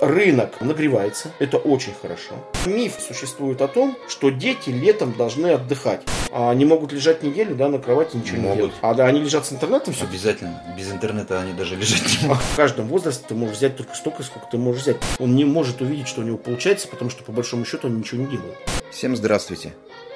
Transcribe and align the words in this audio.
Рынок 0.00 0.60
нагревается, 0.60 1.32
это 1.38 1.56
очень 1.56 1.94
хорошо. 1.94 2.34
Миф 2.66 2.96
существует 3.00 3.62
о 3.62 3.68
том, 3.68 3.96
что 4.08 4.28
дети 4.28 4.68
летом 4.68 5.14
должны 5.14 5.46
отдыхать. 5.46 6.02
А 6.30 6.50
они 6.50 6.66
могут 6.66 6.92
лежать 6.92 7.22
неделю 7.22 7.54
да, 7.54 7.68
на 7.68 7.78
кровати, 7.78 8.16
ничего 8.16 8.42
Могут. 8.42 8.50
не 8.50 8.56
делать. 8.58 8.74
А 8.82 8.92
да, 8.92 9.06
они 9.06 9.20
лежат 9.20 9.46
с 9.46 9.52
интернетом 9.52 9.94
все. 9.94 10.04
Обязательно. 10.04 10.62
Без 10.76 10.92
интернета 10.92 11.40
они 11.40 11.54
даже 11.54 11.76
лежать 11.76 12.02
не 12.20 12.28
могут. 12.28 12.42
В 12.42 12.56
каждом 12.56 12.88
возрасте 12.88 13.24
ты 13.26 13.34
можешь 13.34 13.56
взять 13.56 13.76
только 13.76 13.94
столько, 13.94 14.22
сколько 14.22 14.46
ты 14.50 14.58
можешь 14.58 14.82
взять. 14.82 14.96
Он 15.18 15.34
не 15.34 15.46
может 15.46 15.80
увидеть, 15.80 16.08
что 16.08 16.20
у 16.20 16.24
него 16.24 16.36
получается, 16.36 16.88
потому 16.88 17.10
что 17.10 17.24
по 17.24 17.32
большому 17.32 17.64
счету 17.64 17.86
он 17.86 17.98
ничего 17.98 18.22
не 18.22 18.26
делает. 18.28 18.54
Всем 18.90 19.16
здравствуйте. 19.16 19.72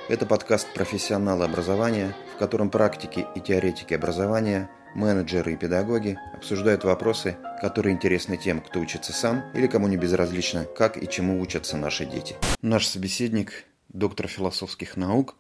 Это 0.09 0.27
подкаст 0.27 0.66
«Профессионалы 0.75 1.46
образования», 1.46 2.14
в 2.34 2.39
котором 2.39 2.68
практики 2.68 3.27
и 3.34 3.41
теоретики 3.41 3.95
образования, 3.95 4.68
менеджеры 4.95 5.52
и 5.52 5.57
педагоги 5.57 6.19
обсуждают 6.34 6.84
вопросы, 6.84 7.37
которые 7.60 7.95
интересны 7.95 8.37
тем, 8.37 8.60
кто 8.60 8.80
учится 8.80 9.12
сам 9.12 9.45
или 9.55 9.66
кому 9.66 9.88
не 9.88 9.97
безразлично, 9.97 10.64
как 10.64 11.02
и 11.02 11.09
чему 11.09 11.41
учатся 11.41 11.77
наши 11.77 12.06
дети. 12.06 12.37
Наш 12.62 12.87
собеседник– 12.87 13.64
доктор 13.88 14.28
философских 14.28 14.97
наук, 14.97 15.37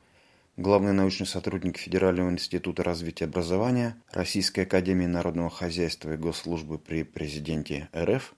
главный 0.56 0.92
научный 0.92 1.26
сотрудник 1.26 1.78
Федерального 1.78 2.30
института 2.30 2.82
развития 2.82 3.24
образования, 3.24 3.96
Российской 4.12 4.60
академии 4.60 5.06
народного 5.06 5.50
хозяйства 5.50 6.14
и 6.14 6.16
госслужбы 6.16 6.78
при 6.78 7.02
президенте 7.02 7.88
РФ 7.96 8.34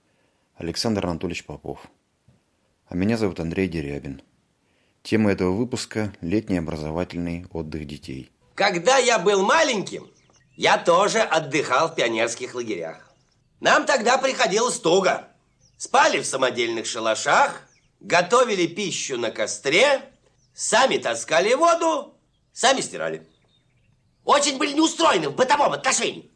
Александр 0.55 1.05
Анатольевич 1.05 1.45
Попов. 1.45 1.87
А 2.87 2.95
меня 2.95 3.17
зовут 3.17 3.39
Андрей 3.39 3.67
Дерябин. 3.67 4.21
Тема 5.01 5.31
этого 5.31 5.51
выпуска– 5.51 6.13
летний 6.21 6.59
образовательный 6.59 7.45
отдых 7.51 7.85
детей. 7.85 8.31
Когда 8.55 8.97
я 8.97 9.19
был 9.19 9.43
маленьким, 9.43 10.07
я 10.55 10.77
тоже 10.77 11.19
отдыхал 11.19 11.89
в 11.89 11.95
пионерских 11.95 12.55
лагерях. 12.55 13.11
Нам 13.59 13.85
тогда 13.85 14.17
приходилось 14.17 14.79
туго. 14.79 15.27
Спали 15.77 16.19
в 16.19 16.25
самодельных 16.25 16.85
шалашах, 16.85 17.61
готовили 17.99 18.67
пищу 18.67 19.17
на 19.17 19.31
костре, 19.31 20.01
сами 20.53 20.97
таскали 20.97 21.53
воду, 21.53 22.15
сами 22.51 22.81
стирали. 22.81 23.27
Очень 24.23 24.57
были 24.57 24.73
неустроены 24.73 25.29
в 25.29 25.35
бытовом 25.35 25.73
отношении. 25.73 26.31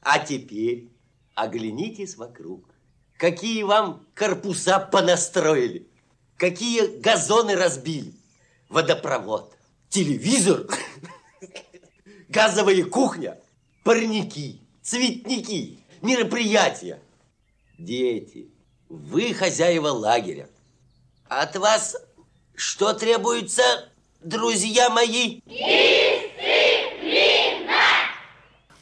А 0.00 0.18
теперь 0.18 0.88
оглянитесь 1.34 2.16
вокруг. 2.16 2.64
Какие 3.16 3.62
вам 3.62 4.06
корпуса 4.14 4.78
понастроили. 4.78 5.88
Какие 6.36 6.98
газоны 7.00 7.54
разбили. 7.54 8.14
Водопровод, 8.68 9.54
телевизор, 9.88 10.66
газовая 12.28 12.84
кухня, 12.84 13.38
парники, 13.84 14.60
цветники, 14.82 15.78
мероприятия. 16.02 17.00
Дети, 17.78 18.48
вы 18.88 19.34
хозяева 19.34 19.88
лагеря. 19.88 20.48
От 21.28 21.56
вас 21.56 21.96
что 22.54 22.94
требуется, 22.94 23.62
друзья 24.22 24.88
мои? 24.88 25.40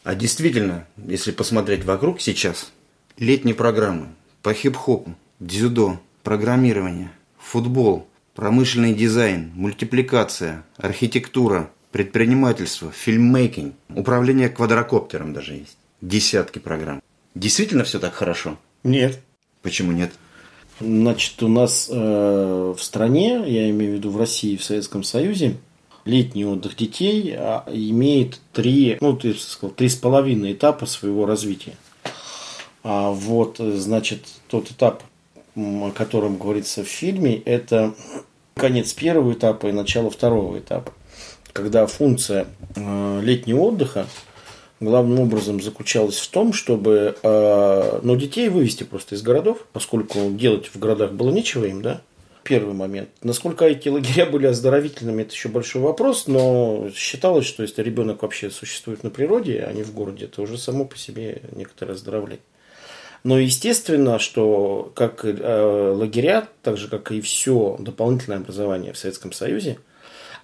А 0.04 0.14
действительно, 0.14 0.86
если 0.96 1.32
посмотреть 1.32 1.84
вокруг 1.84 2.20
сейчас, 2.20 2.72
летние 3.18 3.54
программы 3.54 4.14
по 4.42 4.54
хип-хопу, 4.54 5.14
дзюдо, 5.40 5.98
программирование, 6.22 7.10
футбол, 7.38 8.06
промышленный 8.34 8.94
дизайн, 8.94 9.50
мультипликация, 9.54 10.64
архитектура, 10.76 11.70
предпринимательство, 11.94 12.90
фильммейкинг, 12.90 13.72
управление 13.94 14.48
квадрокоптером 14.48 15.32
даже 15.32 15.54
есть. 15.54 15.76
Десятки 16.00 16.58
программ. 16.58 17.00
Действительно 17.36 17.84
все 17.84 18.00
так 18.00 18.14
хорошо? 18.14 18.58
Нет. 18.82 19.20
Почему 19.62 19.92
нет? 19.92 20.10
Значит, 20.80 21.40
у 21.44 21.46
нас 21.46 21.88
э, 21.88 22.74
в 22.76 22.82
стране, 22.82 23.44
я 23.46 23.70
имею 23.70 23.92
в 23.92 23.94
виду 23.98 24.10
в 24.10 24.16
России, 24.16 24.56
в 24.56 24.64
Советском 24.64 25.04
Союзе, 25.04 25.56
летний 26.04 26.44
отдых 26.44 26.74
детей 26.74 27.32
а, 27.38 27.64
имеет 27.68 28.40
три, 28.52 28.98
ну, 29.00 29.16
ты 29.16 29.32
сказал, 29.34 29.72
три 29.72 29.88
с 29.88 29.94
половиной 29.94 30.54
этапа 30.54 30.86
своего 30.86 31.26
развития. 31.26 31.76
А 32.82 33.12
вот, 33.12 33.60
э, 33.60 33.70
значит, 33.76 34.26
тот 34.48 34.68
этап, 34.68 35.04
о 35.54 35.92
котором 35.92 36.38
говорится 36.38 36.82
в 36.82 36.88
фильме, 36.88 37.36
это 37.36 37.94
конец 38.54 38.92
первого 38.94 39.34
этапа 39.34 39.68
и 39.68 39.72
начало 39.72 40.10
второго 40.10 40.58
этапа. 40.58 40.92
Когда 41.54 41.86
функция 41.86 42.48
э, 42.74 43.20
летнего 43.22 43.60
отдыха 43.60 44.08
главным 44.80 45.20
образом 45.20 45.62
заключалась 45.62 46.18
в 46.18 46.28
том, 46.28 46.52
чтобы 46.52 47.16
э, 47.22 48.00
ну, 48.02 48.16
детей 48.16 48.48
вывести 48.48 48.82
просто 48.82 49.14
из 49.14 49.22
городов, 49.22 49.64
поскольку 49.72 50.32
делать 50.32 50.66
в 50.66 50.78
городах 50.80 51.12
было 51.12 51.30
нечего 51.30 51.64
им, 51.64 51.80
да. 51.80 52.02
Первый 52.42 52.74
момент. 52.74 53.08
Насколько 53.22 53.66
эти 53.66 53.88
лагеря 53.88 54.26
были 54.26 54.46
оздоровительными, 54.46 55.22
это 55.22 55.32
еще 55.32 55.48
большой 55.48 55.80
вопрос, 55.80 56.26
но 56.26 56.90
считалось, 56.92 57.46
что 57.46 57.62
если 57.62 57.82
ребенок 57.84 58.22
вообще 58.22 58.50
существует 58.50 59.04
на 59.04 59.10
природе, 59.10 59.64
а 59.66 59.72
не 59.72 59.84
в 59.84 59.94
городе, 59.94 60.24
это 60.24 60.42
уже 60.42 60.58
само 60.58 60.84
по 60.84 60.98
себе 60.98 61.40
некоторое 61.52 61.92
оздоровление. 61.92 62.42
Но 63.22 63.38
естественно, 63.38 64.18
что 64.18 64.92
как 64.96 65.24
э, 65.24 65.92
лагеря, 65.96 66.48
так 66.62 66.78
же 66.78 66.88
как 66.88 67.12
и 67.12 67.20
все 67.20 67.76
дополнительное 67.78 68.38
образование 68.38 68.92
в 68.92 68.98
Советском 68.98 69.32
Союзе, 69.32 69.78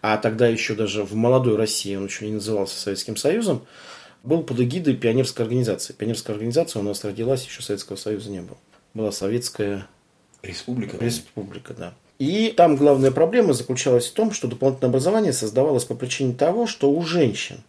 а 0.02 0.16
тогда 0.16 0.48
еще 0.48 0.74
даже 0.74 1.04
в 1.04 1.14
молодой 1.14 1.56
России, 1.56 1.94
он 1.96 2.06
еще 2.06 2.26
не 2.26 2.34
назывался 2.34 2.78
Советским 2.78 3.16
Союзом, 3.16 3.66
был 4.22 4.42
под 4.42 4.60
эгидой 4.60 4.96
пионерской 4.96 5.44
организации. 5.44 5.92
Пионерская 5.92 6.34
организация 6.34 6.80
у 6.80 6.82
нас 6.82 7.04
родилась, 7.04 7.44
еще 7.44 7.62
Советского 7.62 7.96
Союза 7.96 8.30
не 8.30 8.40
было. 8.40 8.58
Была 8.94 9.12
Советская 9.12 9.86
Республика? 10.42 10.96
Республика, 10.98 11.74
да. 11.74 11.94
И 12.18 12.52
там 12.54 12.76
главная 12.76 13.10
проблема 13.10 13.54
заключалась 13.54 14.06
в 14.06 14.12
том, 14.12 14.32
что 14.32 14.46
дополнительное 14.46 14.90
образование 14.90 15.32
создавалось 15.32 15.84
по 15.84 15.94
причине 15.94 16.34
того, 16.34 16.66
что 16.66 16.90
у 16.90 17.02
женщин 17.02 17.62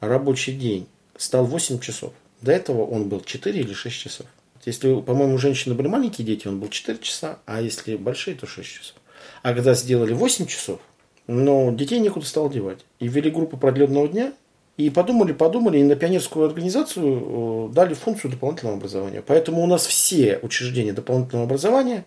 рабочий 0.00 0.52
день 0.52 0.86
стал 1.16 1.44
8 1.44 1.80
часов. 1.80 2.12
До 2.40 2.52
этого 2.52 2.84
он 2.84 3.08
был 3.08 3.20
4 3.20 3.60
или 3.60 3.72
6 3.72 3.94
часов. 3.94 4.26
Если, 4.64 5.00
по-моему, 5.00 5.34
у 5.34 5.38
женщины 5.38 5.74
были 5.74 5.88
маленькие 5.88 6.26
дети, 6.26 6.48
он 6.48 6.60
был 6.60 6.68
4 6.68 6.98
часа, 6.98 7.38
а 7.44 7.60
если 7.60 7.96
большие, 7.96 8.36
то 8.36 8.46
6 8.46 8.66
часов. 8.66 8.96
А 9.42 9.52
когда 9.52 9.74
сделали 9.74 10.14
8 10.14 10.46
часов, 10.46 10.80
но 11.26 11.72
детей 11.72 12.00
некуда 12.00 12.26
стало 12.26 12.50
девать. 12.50 12.84
И 12.98 13.08
ввели 13.08 13.30
группу 13.30 13.56
продленного 13.56 14.08
дня, 14.08 14.32
и 14.76 14.90
подумали, 14.90 15.32
подумали, 15.32 15.78
и 15.78 15.84
на 15.84 15.94
пионерскую 15.94 16.46
организацию 16.46 17.68
э, 17.68 17.72
дали 17.72 17.94
функцию 17.94 18.32
дополнительного 18.32 18.76
образования. 18.78 19.22
Поэтому 19.24 19.62
у 19.62 19.66
нас 19.66 19.86
все 19.86 20.38
учреждения 20.42 20.92
дополнительного 20.92 21.46
образования 21.46 22.04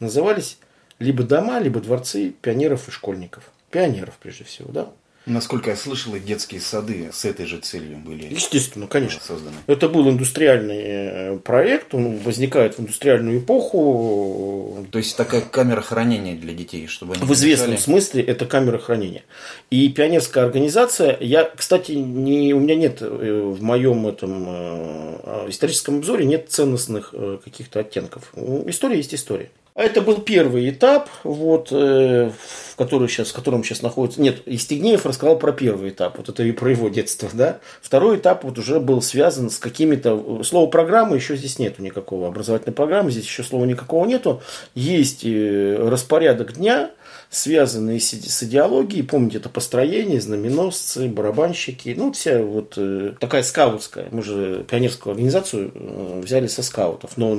назывались 0.00 0.58
либо 0.98 1.22
дома, 1.24 1.58
либо 1.60 1.80
дворцы 1.80 2.34
пионеров 2.42 2.88
и 2.88 2.90
школьников. 2.90 3.50
Пионеров, 3.70 4.18
прежде 4.20 4.44
всего, 4.44 4.70
да. 4.70 4.90
Насколько 5.26 5.70
я 5.70 5.76
слышал, 5.76 6.14
и 6.14 6.20
детские 6.20 6.60
сады 6.62 7.10
с 7.12 7.26
этой 7.26 7.44
же 7.44 7.58
целью 7.58 7.98
были 7.98 8.24
Естественно, 8.32 8.86
конечно. 8.86 9.20
созданы. 9.22 9.56
Это 9.66 9.88
был 9.88 10.08
индустриальный 10.08 10.82
э, 10.82 11.38
проект, 11.38 11.94
он 11.94 12.16
возникает 12.18 12.76
в 12.76 12.80
индустриальную 12.80 13.40
эпоху. 13.40 14.86
То 14.90 14.98
есть 14.98 15.16
такая 15.16 15.42
камера 15.42 15.82
хранения 15.82 16.34
для 16.36 16.54
детей, 16.54 16.86
чтобы 16.86 17.14
они 17.14 17.24
В 17.24 17.32
известном 17.32 17.72
мешали. 17.72 17.84
смысле 17.84 18.22
это 18.22 18.46
камера 18.46 18.78
хранения. 18.78 19.22
И 19.70 19.88
пионерская 19.90 20.44
организация, 20.44 21.16
я, 21.20 21.44
кстати, 21.44 21.92
не, 21.92 22.54
у 22.54 22.60
меня 22.60 22.74
нет 22.76 22.98
э, 23.02 23.42
в 23.56 23.62
моем 23.62 24.06
этом 24.06 24.46
э, 24.48 25.46
историческом 25.48 25.98
обзоре 25.98 26.24
нет 26.24 26.46
ценностных 26.50 27.14
каких-то 27.44 27.80
оттенков. 27.80 28.32
История 28.66 28.96
есть 28.96 29.14
история. 29.14 29.50
А 29.80 29.82
Это 29.82 30.02
был 30.02 30.20
первый 30.20 30.68
этап, 30.68 31.08
вот, 31.24 31.68
э, 31.70 32.30
в, 32.38 32.76
который 32.76 33.08
сейчас, 33.08 33.30
в 33.30 33.32
котором 33.32 33.64
сейчас 33.64 33.80
находится... 33.80 34.20
Нет, 34.20 34.42
Истигнеев 34.44 35.06
рассказал 35.06 35.38
про 35.38 35.52
первый 35.52 35.88
этап, 35.88 36.18
вот 36.18 36.28
это 36.28 36.42
и 36.42 36.52
про 36.52 36.70
его 36.70 36.90
детство, 36.90 37.30
да. 37.32 37.60
Второй 37.80 38.18
этап 38.18 38.44
вот 38.44 38.58
уже 38.58 38.78
был 38.78 39.00
связан 39.00 39.48
с 39.48 39.56
какими-то... 39.56 40.42
Слова 40.44 40.68
программы 40.68 41.16
еще 41.16 41.34
здесь 41.34 41.58
нету 41.58 41.80
никакого. 41.80 42.28
Образовательной 42.28 42.74
программы 42.74 43.10
здесь 43.10 43.24
еще 43.24 43.42
слова 43.42 43.64
никакого 43.64 44.04
нету. 44.04 44.42
Есть 44.74 45.24
э, 45.24 45.76
распорядок 45.80 46.52
дня, 46.58 46.90
связанные 47.30 48.00
с, 48.00 48.12
иде- 48.12 48.28
с 48.28 48.42
идеологией. 48.42 49.02
Помните, 49.02 49.38
это 49.38 49.48
построение, 49.48 50.20
знаменосцы, 50.20 51.08
барабанщики. 51.08 51.94
Ну, 51.96 52.12
вся 52.12 52.42
вот 52.42 52.74
э, 52.76 53.14
такая 53.18 53.42
скаутская. 53.42 54.08
Мы 54.10 54.22
же 54.22 54.62
пионерскую 54.68 55.12
организацию 55.12 55.72
э, 55.74 56.20
взяли 56.22 56.48
со 56.48 56.62
скаутов, 56.62 57.16
но 57.16 57.34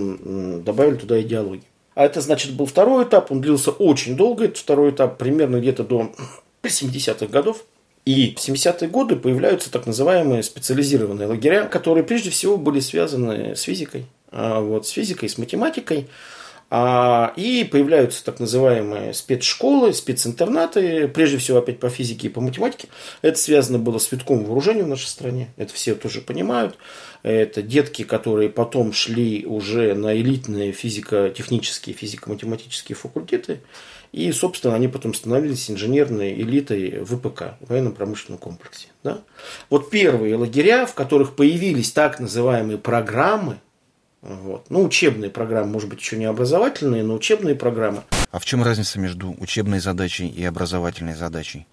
добавили 0.58 0.96
туда 0.96 1.22
идеологию. 1.22 1.66
А 1.94 2.06
это, 2.06 2.22
значит, 2.22 2.54
был 2.54 2.66
второй 2.66 3.04
этап, 3.04 3.32
он 3.32 3.42
длился 3.42 3.72
очень 3.72 4.16
долго, 4.16 4.46
этот 4.46 4.58
второй 4.58 4.92
этап 4.92 5.18
примерно 5.18 5.60
где-то 5.60 5.84
до 5.84 6.12
70-х 6.64 7.28
годов. 7.28 7.66
И 8.06 8.34
в 8.36 8.40
70-е 8.40 8.90
годы 8.90 9.16
появляются 9.16 9.72
так 9.72 9.86
называемые 9.86 10.42
специализированные 10.42 11.28
лагеря, 11.28 11.66
которые 11.66 12.04
прежде 12.04 12.32
всего 12.32 12.58
были 12.58 12.80
связаны 12.80 13.56
с 13.56 13.62
физикой. 13.62 14.06
А 14.32 14.60
вот 14.60 14.88
с 14.88 14.90
физикой, 14.90 15.30
с 15.30 15.38
математикой. 15.38 16.08
А, 16.74 17.34
и 17.36 17.66
появляются 17.66 18.24
так 18.24 18.40
называемые 18.40 19.14
спецшколы, 19.14 19.92
специнтернаты, 19.92 21.10
прежде 21.10 21.38
всего 21.38 21.58
опять 21.58 21.82
по 21.82 21.90
физике 21.90 22.28
и 22.28 22.30
по 22.30 22.40
математике. 22.40 22.88
Это 23.22 23.38
связано 23.38 23.78
было 23.78 23.98
с 23.98 24.10
витком 24.10 24.46
вооружения 24.46 24.84
в 24.84 24.88
нашей 24.88 25.08
стране, 25.08 25.50
это 25.58 25.74
все 25.74 25.96
тоже 25.96 26.22
понимают. 26.22 26.78
Это 27.24 27.62
детки, 27.62 28.04
которые 28.04 28.50
потом 28.50 28.94
шли 28.94 29.46
уже 29.46 29.96
на 29.96 30.16
элитные 30.16 30.72
физико-технические, 30.72 31.94
физико-математические 31.94 32.96
факультеты. 32.96 33.60
И, 34.14 34.32
собственно, 34.32 34.74
они 34.74 34.88
потом 34.88 35.14
становились 35.14 35.70
инженерной 35.70 36.34
элитой 36.34 37.04
ВПК, 37.04 37.58
военно-промышленном 37.60 38.40
комплексе. 38.40 38.88
Да? 39.04 39.20
Вот 39.70 39.90
первые 39.90 40.38
лагеря, 40.38 40.86
в 40.86 40.94
которых 40.94 41.36
появились 41.36 41.92
так 41.92 42.22
называемые 42.22 42.78
программы, 42.78 43.60
вот. 44.22 44.66
Ну, 44.70 44.84
учебные 44.84 45.32
программы, 45.32 45.72
может 45.72 45.90
быть, 45.90 46.00
еще 46.00 46.18
не 46.18 46.26
образовательные, 46.26 47.04
но 47.04 47.16
учебные 47.16 47.56
программы. 47.56 48.04
А 48.30 48.40
в 48.40 48.46
чем 48.46 48.64
разница 48.64 49.00
между 49.00 49.36
учебной 49.40 49.80
задачей 49.80 50.28
и 50.28 50.44
образовательной 50.46 51.16
задачей? 51.16 51.66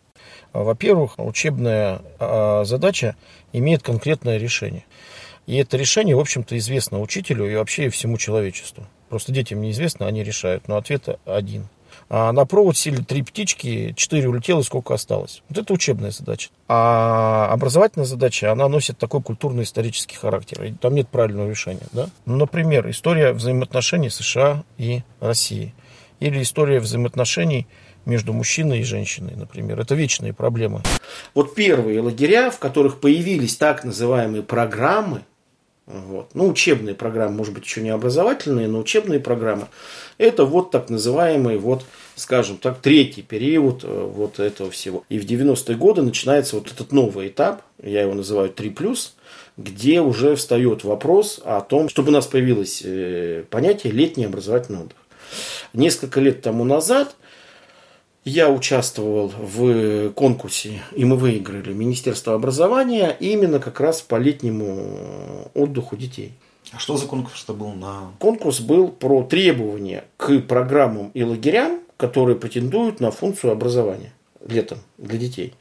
Во-первых, 0.52 1.14
учебная 1.18 2.00
а, 2.18 2.64
задача 2.64 3.16
имеет 3.52 3.82
конкретное 3.82 4.38
решение. 4.38 4.86
И 5.46 5.56
это 5.56 5.76
решение, 5.76 6.16
в 6.16 6.20
общем-то, 6.20 6.56
известно 6.56 7.00
учителю 7.00 7.50
и 7.50 7.54
вообще 7.54 7.90
всему 7.90 8.16
человечеству. 8.16 8.86
Просто 9.08 9.32
детям 9.32 9.60
неизвестно, 9.60 10.06
они 10.06 10.24
решают. 10.24 10.68
Но 10.68 10.76
ответ 10.76 11.20
один– 11.26 11.68
а 12.08 12.32
на 12.32 12.44
провод 12.46 12.76
сели 12.76 13.02
три 13.02 13.22
птички, 13.22 13.92
четыре 13.96 14.28
улетело, 14.28 14.62
сколько 14.62 14.94
осталось. 14.94 15.42
Вот 15.48 15.58
это 15.58 15.72
учебная 15.72 16.10
задача. 16.10 16.50
А 16.68 17.48
образовательная 17.50 18.06
задача, 18.06 18.52
она 18.52 18.68
носит 18.68 18.98
такой 18.98 19.22
культурно-исторический 19.22 20.16
характер. 20.16 20.64
И 20.64 20.72
там 20.72 20.94
нет 20.94 21.08
правильного 21.08 21.48
решения. 21.48 21.86
Да? 21.92 22.08
Ну, 22.26 22.36
например, 22.36 22.88
история 22.90 23.32
взаимоотношений 23.32 24.10
США 24.10 24.64
и 24.76 25.02
России. 25.20 25.74
Или 26.20 26.42
история 26.42 26.80
взаимоотношений 26.80 27.66
между 28.04 28.32
мужчиной 28.32 28.80
и 28.80 28.84
женщиной, 28.84 29.34
например. 29.36 29.78
Это 29.78 29.94
вечные 29.94 30.32
проблемы. 30.32 30.82
Вот 31.34 31.54
первые 31.54 32.00
лагеря, 32.00 32.50
в 32.50 32.58
которых 32.58 33.00
появились 33.00 33.56
так 33.56 33.84
называемые 33.84 34.42
программы, 34.42 35.22
вот. 35.88 36.28
Ну, 36.34 36.48
учебные 36.48 36.94
программы, 36.94 37.36
может 37.36 37.54
быть, 37.54 37.64
еще 37.64 37.80
не 37.80 37.88
образовательные, 37.88 38.68
но 38.68 38.78
учебные 38.78 39.20
программы. 39.20 39.68
Это 40.18 40.44
вот 40.44 40.70
так 40.70 40.90
называемый, 40.90 41.56
вот, 41.56 41.84
скажем 42.14 42.58
так, 42.58 42.80
третий 42.80 43.22
период 43.22 43.84
э, 43.84 43.88
вот 43.88 44.38
этого 44.38 44.70
всего. 44.70 45.04
И 45.08 45.18
в 45.18 45.24
90-е 45.24 45.76
годы 45.76 46.02
начинается 46.02 46.56
вот 46.56 46.70
этот 46.70 46.92
новый 46.92 47.28
этап, 47.28 47.62
я 47.82 48.02
его 48.02 48.12
называю 48.12 48.50
3+, 48.50 48.98
где 49.56 50.02
уже 50.02 50.36
встает 50.36 50.84
вопрос 50.84 51.40
о 51.42 51.62
том, 51.62 51.88
чтобы 51.88 52.10
у 52.10 52.12
нас 52.12 52.26
появилось 52.26 52.82
э, 52.84 53.44
понятие 53.48 53.94
летний 53.94 54.26
образовательный 54.26 54.80
отдых. 54.80 54.98
Несколько 55.72 56.20
лет 56.20 56.42
тому 56.42 56.64
назад– 56.64 57.16
я 58.24 58.50
участвовал 58.50 59.28
в 59.28 60.10
конкурсе, 60.10 60.82
и 60.94 61.04
мы 61.04 61.16
выиграли 61.16 61.72
Министерство 61.72 62.34
образования 62.34 63.16
именно 63.20 63.58
как 63.58 63.80
раз 63.80 64.00
по 64.00 64.16
летнему 64.16 65.50
отдыху 65.54 65.96
детей. 65.96 66.32
А 66.72 66.78
что 66.78 66.96
за 66.96 67.06
конкурс-то 67.06 67.54
был 67.54 67.72
на... 67.72 68.12
Конкурс 68.18 68.60
был 68.60 68.88
про 68.88 69.22
требования 69.22 70.04
к 70.16 70.40
программам 70.40 71.10
и 71.14 71.22
лагерям, 71.22 71.80
которые 71.96 72.36
претендуют 72.36 73.00
на 73.00 73.10
функцию 73.10 73.52
образования 73.52 74.12
летом 74.46 74.78
для 74.98 75.18
детей. 75.18 75.54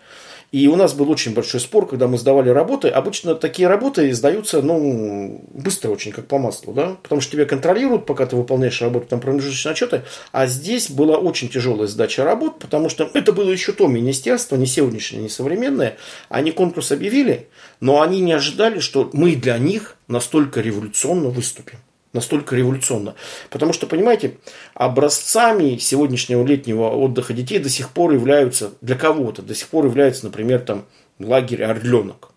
И 0.51 0.67
у 0.67 0.77
нас 0.77 0.93
был 0.93 1.09
очень 1.09 1.33
большой 1.33 1.59
спор, 1.59 1.87
когда 1.87 2.07
мы 2.07 2.17
сдавали 2.17 2.49
работы. 2.49 2.87
Обычно 2.87 3.35
такие 3.35 3.67
работы 3.67 4.13
сдаются, 4.13 4.61
ну, 4.61 5.43
быстро 5.53 5.89
очень, 5.89 6.13
как 6.13 6.27
по 6.27 6.37
маслу, 6.37 6.73
да, 6.73 6.95
потому 7.03 7.19
что 7.19 7.33
тебя 7.33 7.45
контролируют, 7.45 8.05
пока 8.05 8.25
ты 8.25 8.37
выполняешь 8.37 8.81
работу, 8.81 9.07
там 9.07 9.19
промежуточные 9.19 9.73
отчеты. 9.73 10.03
А 10.31 10.47
здесь 10.47 10.89
была 10.89 11.17
очень 11.17 11.49
тяжелая 11.49 11.87
сдача 11.87 12.23
работ, 12.23 12.59
потому 12.59 12.87
что 12.87 13.09
это 13.13 13.33
было 13.33 13.49
еще 13.49 13.73
то 13.73 13.87
министерство, 13.87 14.55
не 14.55 14.67
сегодняшнее, 14.67 15.21
не 15.21 15.29
современное. 15.29 15.97
Они 16.29 16.51
конкурс 16.51 16.93
объявили, 16.93 17.47
но 17.81 18.01
они 18.01 18.21
не 18.21 18.31
ожидали, 18.31 18.79
что 18.79 19.09
мы 19.11 19.35
для 19.35 19.57
них 19.57 19.97
настолько 20.07 20.61
революционно 20.61 21.27
выступим 21.29 21.79
настолько 22.13 22.55
революционно. 22.55 23.15
Потому 23.49 23.73
что, 23.73 23.87
понимаете, 23.87 24.37
образцами 24.73 25.77
сегодняшнего 25.77 26.45
летнего 26.45 26.89
отдыха 26.89 27.33
детей 27.33 27.59
до 27.59 27.69
сих 27.69 27.89
пор 27.89 28.11
являются, 28.13 28.71
для 28.81 28.95
кого-то, 28.95 29.41
до 29.41 29.55
сих 29.55 29.67
пор 29.67 29.85
является, 29.85 30.25
например, 30.25 30.59
там 30.61 30.85
лагерь 31.19 31.63
«Орленок». 31.63 32.31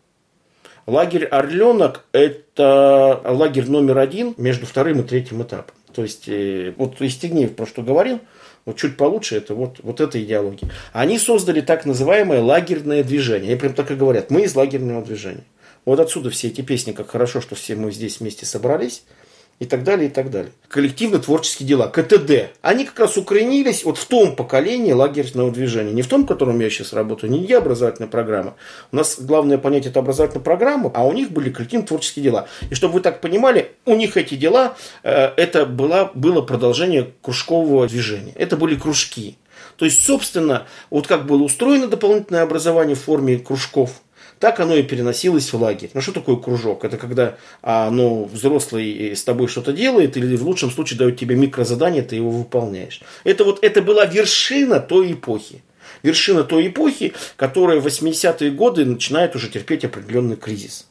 Лагерь 0.87 1.25
«Орленок»– 1.25 2.05
это 2.13 3.21
лагерь 3.25 3.69
номер 3.69 3.99
один 3.99 4.35
между 4.37 4.67
вторым 4.67 5.01
и 5.01 5.03
третьим 5.05 5.43
этапом. 5.43 5.75
То 5.95 6.03
есть, 6.03 6.29
э, 6.29 6.73
вот 6.77 7.01
Истигнеев 7.01 7.55
про 7.55 7.67
что 7.67 7.83
говорил, 7.83 8.21
вот 8.65 8.77
чуть 8.77 8.97
получше, 8.97 9.37
это 9.37 9.55
вот, 9.55 9.79
вот 9.83 10.01
эта 10.01 10.23
идеология. 10.23 10.71
Они 10.93 11.19
создали 11.19 11.61
так 11.61 11.87
называемое 11.87 12.41
лагерное 12.41 13.03
движение. 13.03 13.53
И 13.53 13.57
прям 13.57 13.73
так 13.73 13.91
и 13.91 13.95
говорят, 13.95 14.31
мы 14.31 14.43
из 14.43 14.55
лагерного 14.55 15.05
движения. 15.05 15.45
Вот 15.85 15.99
отсюда 15.99 16.31
все 16.31 16.49
эти 16.49 16.61
песни, 16.61 16.93
как 16.93 17.11
хорошо, 17.11 17.41
что 17.41 17.55
все 17.55 17.75
мы 17.75 17.91
здесь 17.93 18.21
вместе 18.21 18.47
собрались– 18.47 19.05
и 19.61 19.67
так 19.67 19.85
далее, 19.85 20.09
и 20.09 20.11
так 20.11 20.31
далее. 20.31 20.53
Коллективно-творческие 20.69 21.69
дела, 21.69 21.87
КТД. 21.87 22.51
Они 22.63 22.87
как 22.87 22.99
раз 22.99 23.19
укоренились 23.19 23.85
вот 23.85 23.99
в 23.99 24.07
том 24.07 24.35
поколении 24.35 24.93
лагерного 24.93 25.51
движения. 25.51 25.93
Не 25.93 26.01
в 26.01 26.09
том, 26.09 26.25
в 26.25 26.27
котором 26.27 26.59
я 26.61 26.71
сейчас 26.71 26.95
работаю, 26.95 27.31
не 27.31 27.45
я 27.45 27.59
образовательная 27.59 28.09
программа. 28.09 28.57
У 28.91 28.97
нас 28.97 29.21
главное 29.21 29.59
понятие 29.59 29.91
это 29.91 30.01
образовательная 30.01 30.43
программа, 30.43 30.91
а 30.95 31.07
у 31.07 31.13
них 31.13 31.31
были 31.31 31.51
коллективно-творческие 31.51 32.25
дела. 32.25 32.49
И 32.71 32.75
чтобы 32.75 32.95
вы 32.95 33.01
так 33.01 33.21
понимали, 33.21 33.73
у 33.85 33.95
них 33.95 34.17
эти 34.17 34.35
дела, 34.35 34.77
э, 35.03 35.27
это 35.37 35.67
было, 35.67 36.11
было 36.15 36.41
продолжение 36.41 37.13
кружкового 37.21 37.87
движения. 37.87 38.33
Это 38.37 38.57
были 38.57 38.77
кружки. 38.77 39.37
То 39.77 39.85
есть, 39.85 40.05
собственно, 40.05 40.67
вот 40.89 41.07
как 41.07 41.27
было 41.27 41.43
устроено 41.43 41.87
дополнительное 41.87 42.43
образование 42.43 42.97
в 42.97 43.01
форме 43.01 43.39
кружков– 43.39 44.01
так 44.41 44.59
оно 44.59 44.75
и 44.75 44.83
переносилось 44.83 45.53
в 45.53 45.61
лагерь. 45.61 45.91
Ну 45.93 46.01
что 46.01 46.13
такое 46.13 46.37
кружок? 46.37 46.85
Это 46.85 46.97
когда 46.97 47.37
а, 47.63 47.91
ну, 47.91 48.25
взрослый 48.25 49.15
с 49.15 49.23
тобой 49.23 49.49
что-то 49.49 49.73
делает, 49.75 50.17
или 50.17 50.35
в 50.35 50.43
лучшем 50.43 50.71
случае 50.71 50.99
дает 50.99 51.19
тебе 51.19 51.37
микрозадание, 51.37 52.03
ты 52.03 52.17
его 52.17 52.31
выполняешь. 52.31 53.03
Это 53.23 53.45
вот 53.45 53.63
это 53.63 53.83
была 53.83 54.07
вершина 54.07 54.81
той 54.81 55.13
эпохи. 55.13 55.63
Вершина 56.03 56.43
той 56.43 56.69
эпохи, 56.69 57.13
которая 57.37 57.81
в 57.81 57.87
80-е 57.87 58.51
годы 58.53 58.87
начинает 58.87 59.37
уже 59.37 59.51
терпеть 59.51 59.85
определенный 59.85 60.37
кризис. 60.37 60.89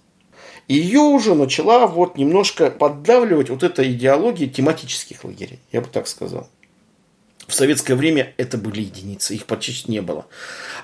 Ее 0.67 0.99
уже 0.99 1.33
начала 1.33 1.87
вот 1.87 2.17
немножко 2.19 2.69
поддавливать 2.69 3.49
вот 3.49 3.63
эта 3.63 3.91
идеология 3.91 4.47
тематических 4.47 5.23
лагерей, 5.23 5.59
я 5.71 5.81
бы 5.81 5.87
так 5.91 6.07
сказал. 6.07 6.47
В 7.49 7.53
советское 7.53 7.95
время 7.95 8.33
это 8.37 8.57
были 8.59 8.81
единицы, 8.81 9.33
их 9.33 9.45
почти 9.45 9.91
не 9.91 10.01
было. 10.01 10.27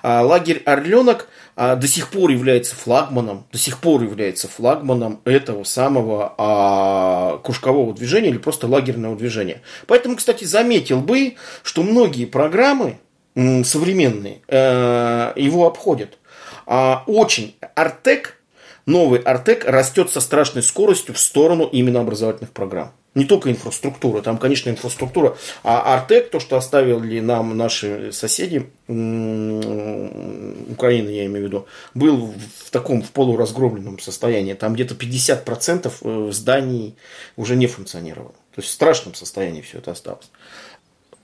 А 0.01 0.21
лагерь 0.23 0.63
«Орленок» 0.65 1.29
а, 1.55 1.75
до 1.75 1.87
сих 1.87 2.09
пор 2.09 2.31
является 2.31 2.75
флагманом, 2.75 3.45
до 3.51 3.59
сих 3.59 3.79
пор 3.79 4.01
является 4.01 4.47
флагманом 4.47 5.21
этого 5.25 5.63
самого 5.63 6.33
а, 6.37 7.37
кружкового 7.43 7.93
движения 7.93 8.29
или 8.29 8.39
просто 8.39 8.65
лагерного 8.67 9.15
движения. 9.15 9.61
Поэтому, 9.85 10.15
кстати, 10.15 10.43
заметил 10.45 11.01
бы, 11.01 11.35
что 11.61 11.83
многие 11.83 12.25
программы 12.25 12.97
м, 13.35 13.63
современные 13.63 14.41
э, 14.47 15.33
его 15.35 15.67
обходят. 15.67 16.17
А, 16.65 17.03
очень 17.05 17.55
Артек, 17.75 18.39
новый 18.87 19.19
Артек 19.19 19.65
растет 19.65 20.09
со 20.09 20.19
страшной 20.19 20.63
скоростью 20.63 21.13
в 21.13 21.19
сторону 21.19 21.69
именно 21.71 21.99
образовательных 21.99 22.51
программ 22.51 22.91
не 23.15 23.25
только 23.25 23.49
инфраструктура, 23.49 24.21
там, 24.21 24.37
конечно, 24.37 24.69
инфраструктура, 24.69 25.37
а 25.63 25.95
Артек, 25.95 26.29
то, 26.29 26.39
что 26.39 26.57
оставили 26.57 27.19
нам 27.21 27.57
наши 27.57 28.11
соседи, 28.11 28.67
Украины, 28.87 31.09
я 31.09 31.25
имею 31.25 31.45
в 31.45 31.47
виду, 31.47 31.67
был 31.93 32.33
в 32.63 32.71
таком 32.71 33.01
в 33.01 33.11
полуразгромленном 33.11 33.99
состоянии. 33.99 34.53
Там 34.53 34.73
где-то 34.73 34.95
50% 34.95 35.91
э, 36.01 36.31
зданий 36.31 36.95
уже 37.35 37.55
не 37.55 37.67
функционировало. 37.67 38.33
То 38.53 38.61
есть 38.61 38.69
в 38.69 38.73
страшном 38.73 39.15
состоянии 39.15 39.61
все 39.61 39.79
это 39.79 39.91
осталось. 39.91 40.29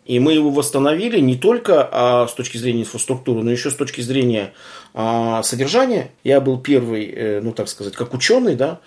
И 0.06 0.20
мы 0.20 0.34
его 0.34 0.50
восстановили 0.50 1.20
не 1.20 1.36
только 1.36 1.88
а, 1.92 2.28
с 2.28 2.34
точки 2.34 2.58
зрения 2.58 2.82
инфраструктуры, 2.82 3.44
но 3.44 3.52
еще 3.52 3.70
с 3.70 3.76
точки 3.76 4.02
зрения 4.02 4.54
а, 4.94 5.44
содержания. 5.44 6.12
Я 6.24 6.42
был 6.42 6.60
первый, 6.60 7.06
э, 7.06 7.42
ну 7.42 7.54
так 7.54 7.70
сказать, 7.70 7.96
как 7.96 8.14
ученый, 8.14 8.56
да, 8.56 8.80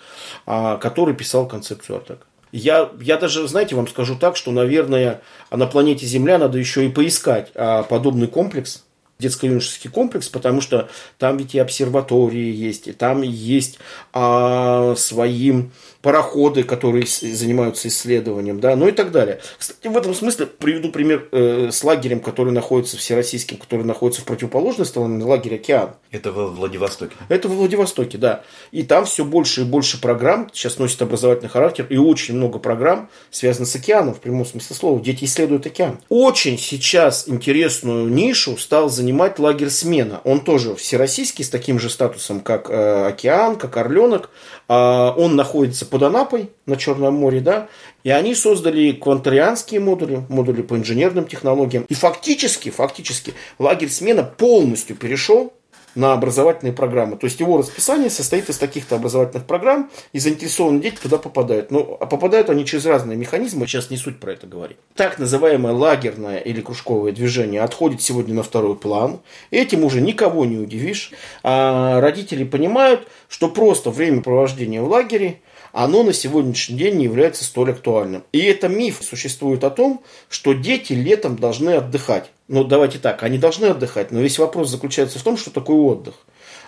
а, 0.45 0.77
который 0.77 1.15
писал 1.15 1.47
концепцию 1.47 1.97
Артека. 1.97 2.25
Я, 2.57 2.89
я 3.01 3.17
даже, 3.17 3.45
знаете, 3.49 3.75
вам 3.75 3.85
скажу 3.85 4.15
так, 4.15 4.37
что, 4.37 4.49
наверное, 4.49 5.19
на 5.51 5.67
планете 5.67 6.05
Земля 6.05 6.37
надо 6.37 6.57
еще 6.57 6.85
и 6.85 6.89
поискать 6.89 7.51
а, 7.53 7.83
подобный 7.83 8.27
комплекс, 8.27 8.85
детско-юношеский 9.19 9.89
комплекс, 9.89 10.27
потому 10.27 10.61
что 10.61 10.89
там 11.17 11.37
ведь 11.37 11.55
и 11.55 11.59
обсерватории 11.59 12.53
есть, 12.53 12.87
и 12.87 12.91
там 12.91 13.21
есть 13.21 13.79
а, 14.13 14.93
свои 14.95 15.63
пароходы, 16.05 16.61
которые 16.61 17.07
занимаются 17.07 17.87
исследованием, 17.87 18.59
да, 18.59 18.75
ну 18.75 18.87
и 18.87 18.91
так 18.91 19.11
далее. 19.11 19.39
Кстати, 19.57 19.87
в 19.87 19.97
этом 19.97 20.13
смысле 20.13 20.45
приведу 20.45 20.91
пример 20.91 21.27
э, 21.31 21.69
с 21.71 21.83
лагерем, 21.83 22.19
который 22.19 22.53
находится 22.53 22.95
всероссийским, 22.95 23.57
который 23.57 23.85
находится 23.85 24.21
в 24.21 24.25
противоположной 24.25 24.85
стороне, 24.85 25.23
лагерь 25.25 25.55
«Океан». 25.55 25.95
Это 26.11 26.31
во 26.31 26.47
Владивостоке? 26.47 27.15
Это 27.27 27.47
во 27.47 27.55
Владивостоке, 27.55 28.19
да. 28.19 28.43
И 28.71 28.83
там 28.83 29.05
все 29.05 29.25
больше 29.25 29.61
и 29.61 29.63
больше 29.63 29.99
программ, 29.99 30.51
сейчас 30.53 30.77
носит 30.77 31.01
образовательный 31.01 31.49
характер, 31.49 31.87
и 31.89 31.97
очень 31.97 32.35
много 32.35 32.59
программ 32.59 33.09
связано 33.31 33.65
с 33.65 33.75
океаном, 33.75 34.13
в 34.13 34.19
прямом 34.19 34.45
смысле 34.45 34.75
слова. 34.75 35.01
Дети 35.01 35.25
исследуют 35.25 35.65
океан. 35.65 35.97
Очень 36.09 36.59
сейчас 36.59 37.27
интересную 37.27 38.09
нишу 38.09 38.57
стал 38.57 38.89
занимать 38.89 39.05
лагерь 39.39 39.69
«Смена». 39.69 40.21
Он 40.23 40.41
тоже 40.41 40.75
всероссийский, 40.75 41.43
с 41.43 41.49
таким 41.49 41.79
же 41.79 41.89
статусом, 41.89 42.39
как 42.39 42.69
э, 42.69 43.07
«Океан», 43.07 43.55
как 43.55 43.77
«Орленок». 43.77 44.29
Э, 44.67 45.11
он 45.15 45.35
находится 45.35 45.85
под 45.85 46.03
Анапой 46.03 46.49
на 46.65 46.75
Черном 46.77 47.15
море, 47.15 47.41
да, 47.41 47.67
и 48.03 48.09
они 48.09 48.35
создали 48.35 48.91
квантарианские 48.91 49.79
модули, 49.79 50.25
модули 50.29 50.61
по 50.61 50.75
инженерным 50.75 51.25
технологиям. 51.25 51.85
И 51.89 51.93
фактически, 51.93 52.69
фактически 52.69 53.33
лагерь 53.59 53.89
смена 53.89 54.23
полностью 54.23 54.95
перешел 54.95 55.53
на 55.95 56.13
образовательные 56.13 56.73
программы. 56.73 57.17
То 57.17 57.25
есть 57.25 57.39
его 57.39 57.57
расписание 57.57 58.09
состоит 58.09 58.49
из 58.49 58.57
таких-то 58.57 58.95
образовательных 58.95 59.45
программ, 59.47 59.89
и 60.13 60.19
заинтересованные 60.19 60.81
дети 60.81 60.97
туда 61.01 61.17
попадают. 61.17 61.71
Но 61.71 61.97
а 61.99 62.05
попадают 62.05 62.49
они 62.49 62.65
через 62.65 62.85
разные 62.85 63.17
механизмы, 63.17 63.67
сейчас 63.67 63.89
не 63.89 63.97
суть 63.97 64.19
про 64.19 64.33
это 64.33 64.47
говорить. 64.47 64.77
Так 64.95 65.19
называемое 65.19 65.73
лагерное 65.73 66.37
или 66.37 66.61
кружковое 66.61 67.11
движение 67.11 67.61
отходит 67.61 68.01
сегодня 68.01 68.33
на 68.33 68.43
второй 68.43 68.75
план. 68.75 69.19
Этим 69.51 69.83
уже 69.83 70.01
никого 70.01 70.45
не 70.45 70.57
удивишь. 70.57 71.11
А 71.43 71.99
родители 72.01 72.43
понимают, 72.43 73.07
что 73.27 73.49
просто 73.49 73.89
времяпровождение 73.89 74.81
в 74.81 74.89
лагере– 74.89 75.39
оно 75.75 76.03
на 76.03 76.13
сегодняшний 76.13 76.77
день 76.77 76.95
не 76.95 77.03
является 77.03 77.43
столь 77.43 77.71
актуальным. 77.71 78.23
И 78.31 78.39
это 78.39 78.69
миф 78.69 78.99
существует 79.01 79.65
о 79.65 79.69
том, 79.69 80.01
что 80.29 80.53
дети 80.53 80.93
летом 80.93 81.35
должны 81.35 81.71
отдыхать. 81.71 82.31
Ну, 82.47 82.63
давайте 82.63 82.99
так, 82.99 83.23
они 83.23 83.39
должны 83.39 83.65
отдыхать, 83.65 84.11
но 84.11 84.19
весь 84.19 84.37
вопрос 84.37 84.69
заключается 84.69 85.17
в 85.17 85.23
том, 85.23 85.35
что 85.35 85.49
такое 85.49 85.77
отдых. 85.77 86.15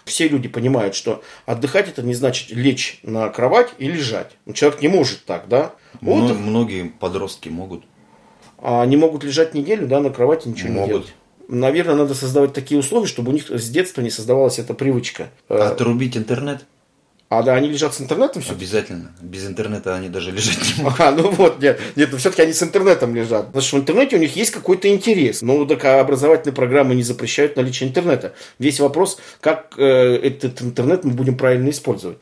Все 0.06 0.28
люди 0.28 0.48
понимают, 0.48 0.96
что 0.96 1.22
отдыхать 1.46 1.90
это 1.90 2.02
не 2.02 2.16
значит 2.16 2.50
лечь 2.50 3.00
на 3.04 3.30
кровать 3.30 3.70
и 3.78 3.88
лежать. 3.88 4.32
Ну, 4.46 4.54
человек 4.54 4.82
не 4.82 4.88
может 4.88 5.26
так, 5.26 5.48
да? 5.48 5.74
Отдых. 6.02 6.38
Многие 6.38 6.90
подростки 7.00 7.50
могут. 7.50 7.84
А 8.58 8.82
они 8.82 8.98
могут 8.98 9.24
лежать 9.24 9.54
неделю, 9.54 9.86
да, 9.88 10.00
на 10.00 10.10
кровати 10.10 10.48
ничего 10.48 10.72
могут. 10.72 10.82
не 10.82 10.94
делать. 10.94 11.14
Наверное, 11.48 11.96
надо 11.96 12.14
создавать 12.16 12.54
такие 12.54 12.80
условия, 12.80 13.08
чтобы 13.08 13.30
у 13.30 13.34
них 13.34 13.50
с 13.50 13.70
детства 13.70 14.02
не 14.02 14.10
создавалась 14.10 14.60
эта 14.60 14.74
привычка. 14.74 15.30
Отрубить 15.48 16.18
интернет? 16.18 16.66
А 17.30 17.44
да, 17.44 17.56
они 17.56 17.68
лежат 17.68 17.94
с 17.94 18.00
интернетом 18.00 18.42
все? 18.42 18.54
Обязательно. 18.54 19.12
Без 19.22 19.46
интернета 19.46 19.94
они 19.96 20.08
даже 20.08 20.32
лежать 20.32 20.60
не 20.78 20.84
могут. 20.84 21.00
А, 21.08 21.12
ну 21.12 21.30
вот, 21.32 21.62
нет, 21.62 21.80
нет, 21.98 22.10
но 22.12 22.18
все-таки 22.18 22.42
они 22.42 22.54
с 22.54 22.64
интернетом 22.64 23.14
лежат. 23.14 23.48
Потому 23.48 23.62
что 23.62 23.76
в 23.76 23.80
интернете 23.82 24.16
у 24.16 24.20
них 24.20 24.36
есть 24.38 24.52
какой-то 24.52 24.88
интерес. 24.88 25.42
Но 25.42 25.66
так 25.66 25.84
а 25.84 26.00
образовательные 26.00 26.56
программы 26.56 26.96
не 26.96 27.04
запрещают 27.04 27.58
наличие 27.58 27.90
интернета. 27.90 28.34
Весь 28.60 28.80
вопрос, 28.80 29.20
как 29.42 29.74
э, 29.78 29.84
этот 29.84 30.62
интернет 30.62 31.04
мы 31.04 31.12
будем 31.12 31.36
правильно 31.36 31.70
использовать. 31.70 32.20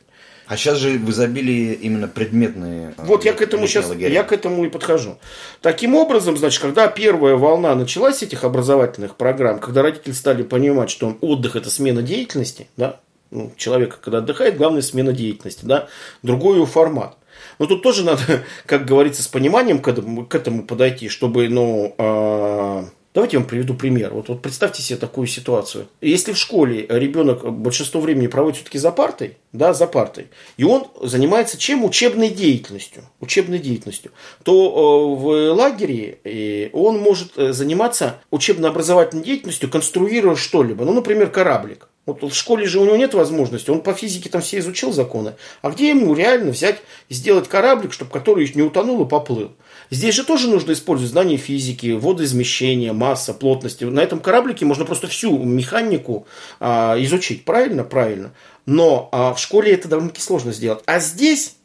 А 0.48 0.56
сейчас 0.56 0.78
же 0.78 0.90
в 0.98 1.10
изобилии 1.10 1.72
именно 1.72 2.08
предметные. 2.08 2.94
Э, 2.96 3.04
вот 3.04 3.24
я 3.24 3.32
к 3.32 3.42
этому 3.42 3.68
сейчас, 3.68 3.88
лагеря. 3.88 4.12
я 4.12 4.22
к 4.24 4.32
этому 4.32 4.64
и 4.64 4.68
подхожу. 4.68 5.18
Таким 5.60 5.94
образом, 5.94 6.36
значит, 6.36 6.60
когда 6.60 6.88
первая 6.88 7.36
волна 7.36 7.74
началась 7.76 8.24
этих 8.24 8.42
образовательных 8.42 9.16
программ, 9.16 9.60
когда 9.60 9.82
родители 9.82 10.12
стали 10.12 10.42
понимать, 10.42 10.90
что 10.90 11.16
отдых 11.20 11.54
это 11.54 11.70
смена 11.70 12.02
деятельности, 12.02 12.68
да, 12.76 13.00
ну, 13.36 13.52
человека, 13.56 13.98
когда 14.00 14.18
отдыхает, 14.18 14.56
главная 14.56 14.82
смена 14.82 15.12
деятельности, 15.12 15.64
да, 15.64 15.88
другой 16.22 16.56
его 16.56 16.66
формат. 16.66 17.16
Но 17.58 17.66
тут 17.66 17.82
тоже 17.82 18.04
надо, 18.04 18.22
как 18.66 18.86
говорится, 18.86 19.22
с 19.22 19.28
пониманием 19.28 19.80
к 19.80 19.88
этому, 19.88 20.26
к 20.26 20.34
этому 20.34 20.64
подойти, 20.64 21.08
чтобы, 21.08 21.48
ну, 21.48 21.94
э, 21.96 22.84
давайте 23.14 23.36
я 23.36 23.40
вам 23.40 23.48
приведу 23.48 23.74
пример. 23.74 24.14
Вот, 24.14 24.28
вот 24.28 24.40
представьте 24.40 24.82
себе 24.82 24.98
такую 24.98 25.26
ситуацию. 25.26 25.86
Если 26.00 26.32
в 26.32 26.38
школе 26.38 26.86
ребенок 26.88 27.50
большинство 27.52 28.00
времени 28.00 28.26
проводит 28.26 28.56
все-таки 28.56 28.78
за 28.78 28.90
партой, 28.90 29.36
да, 29.52 29.74
за 29.74 29.86
партой, 29.86 30.28
и 30.56 30.64
он 30.64 30.86
занимается 31.02 31.58
чем? 31.58 31.84
Учебной 31.84 32.30
деятельностью, 32.30 33.04
учебной 33.20 33.58
деятельностью, 33.58 34.12
то 34.44 34.52
э, 34.52 35.20
в 35.20 35.54
лагере 35.54 36.18
э, 36.24 36.70
он 36.72 36.98
может 36.98 37.36
э, 37.36 37.52
заниматься 37.52 38.20
учебно-образовательной 38.30 39.24
деятельностью, 39.24 39.70
конструируя 39.70 40.36
что-либо, 40.36 40.86
ну, 40.86 40.94
например, 40.94 41.30
кораблик. 41.30 41.88
Вот 42.06 42.22
в 42.22 42.32
школе 42.32 42.66
же 42.66 42.78
у 42.78 42.84
него 42.84 42.96
нет 42.96 43.14
возможности, 43.14 43.70
он 43.70 43.80
по 43.80 43.92
физике 43.92 44.28
там 44.28 44.40
все 44.40 44.58
изучил 44.58 44.92
законы. 44.92 45.34
А 45.60 45.70
где 45.70 45.88
ему 45.88 46.14
реально 46.14 46.52
взять 46.52 46.78
сделать 47.10 47.48
кораблик, 47.48 47.92
чтобы 47.92 48.12
который 48.12 48.48
не 48.54 48.62
утонул 48.62 49.04
и 49.04 49.08
поплыл? 49.08 49.52
Здесь 49.90 50.14
же 50.14 50.24
тоже 50.24 50.48
нужно 50.48 50.72
использовать 50.72 51.10
знания 51.10 51.36
физики, 51.36 51.92
водоизмещения, 51.92 52.92
масса, 52.92 53.34
плотности. 53.34 53.84
На 53.84 54.00
этом 54.00 54.20
кораблике 54.20 54.64
можно 54.64 54.84
просто 54.84 55.08
всю 55.08 55.36
механику 55.38 56.26
а, 56.60 56.96
изучить. 57.00 57.44
Правильно? 57.44 57.82
Правильно. 57.82 58.32
Но 58.66 59.08
а, 59.10 59.34
в 59.34 59.40
школе 59.40 59.72
это 59.72 59.88
довольно-таки 59.88 60.22
сложно 60.22 60.52
сделать. 60.52 60.82
А 60.86 61.00
здесь 61.00 61.55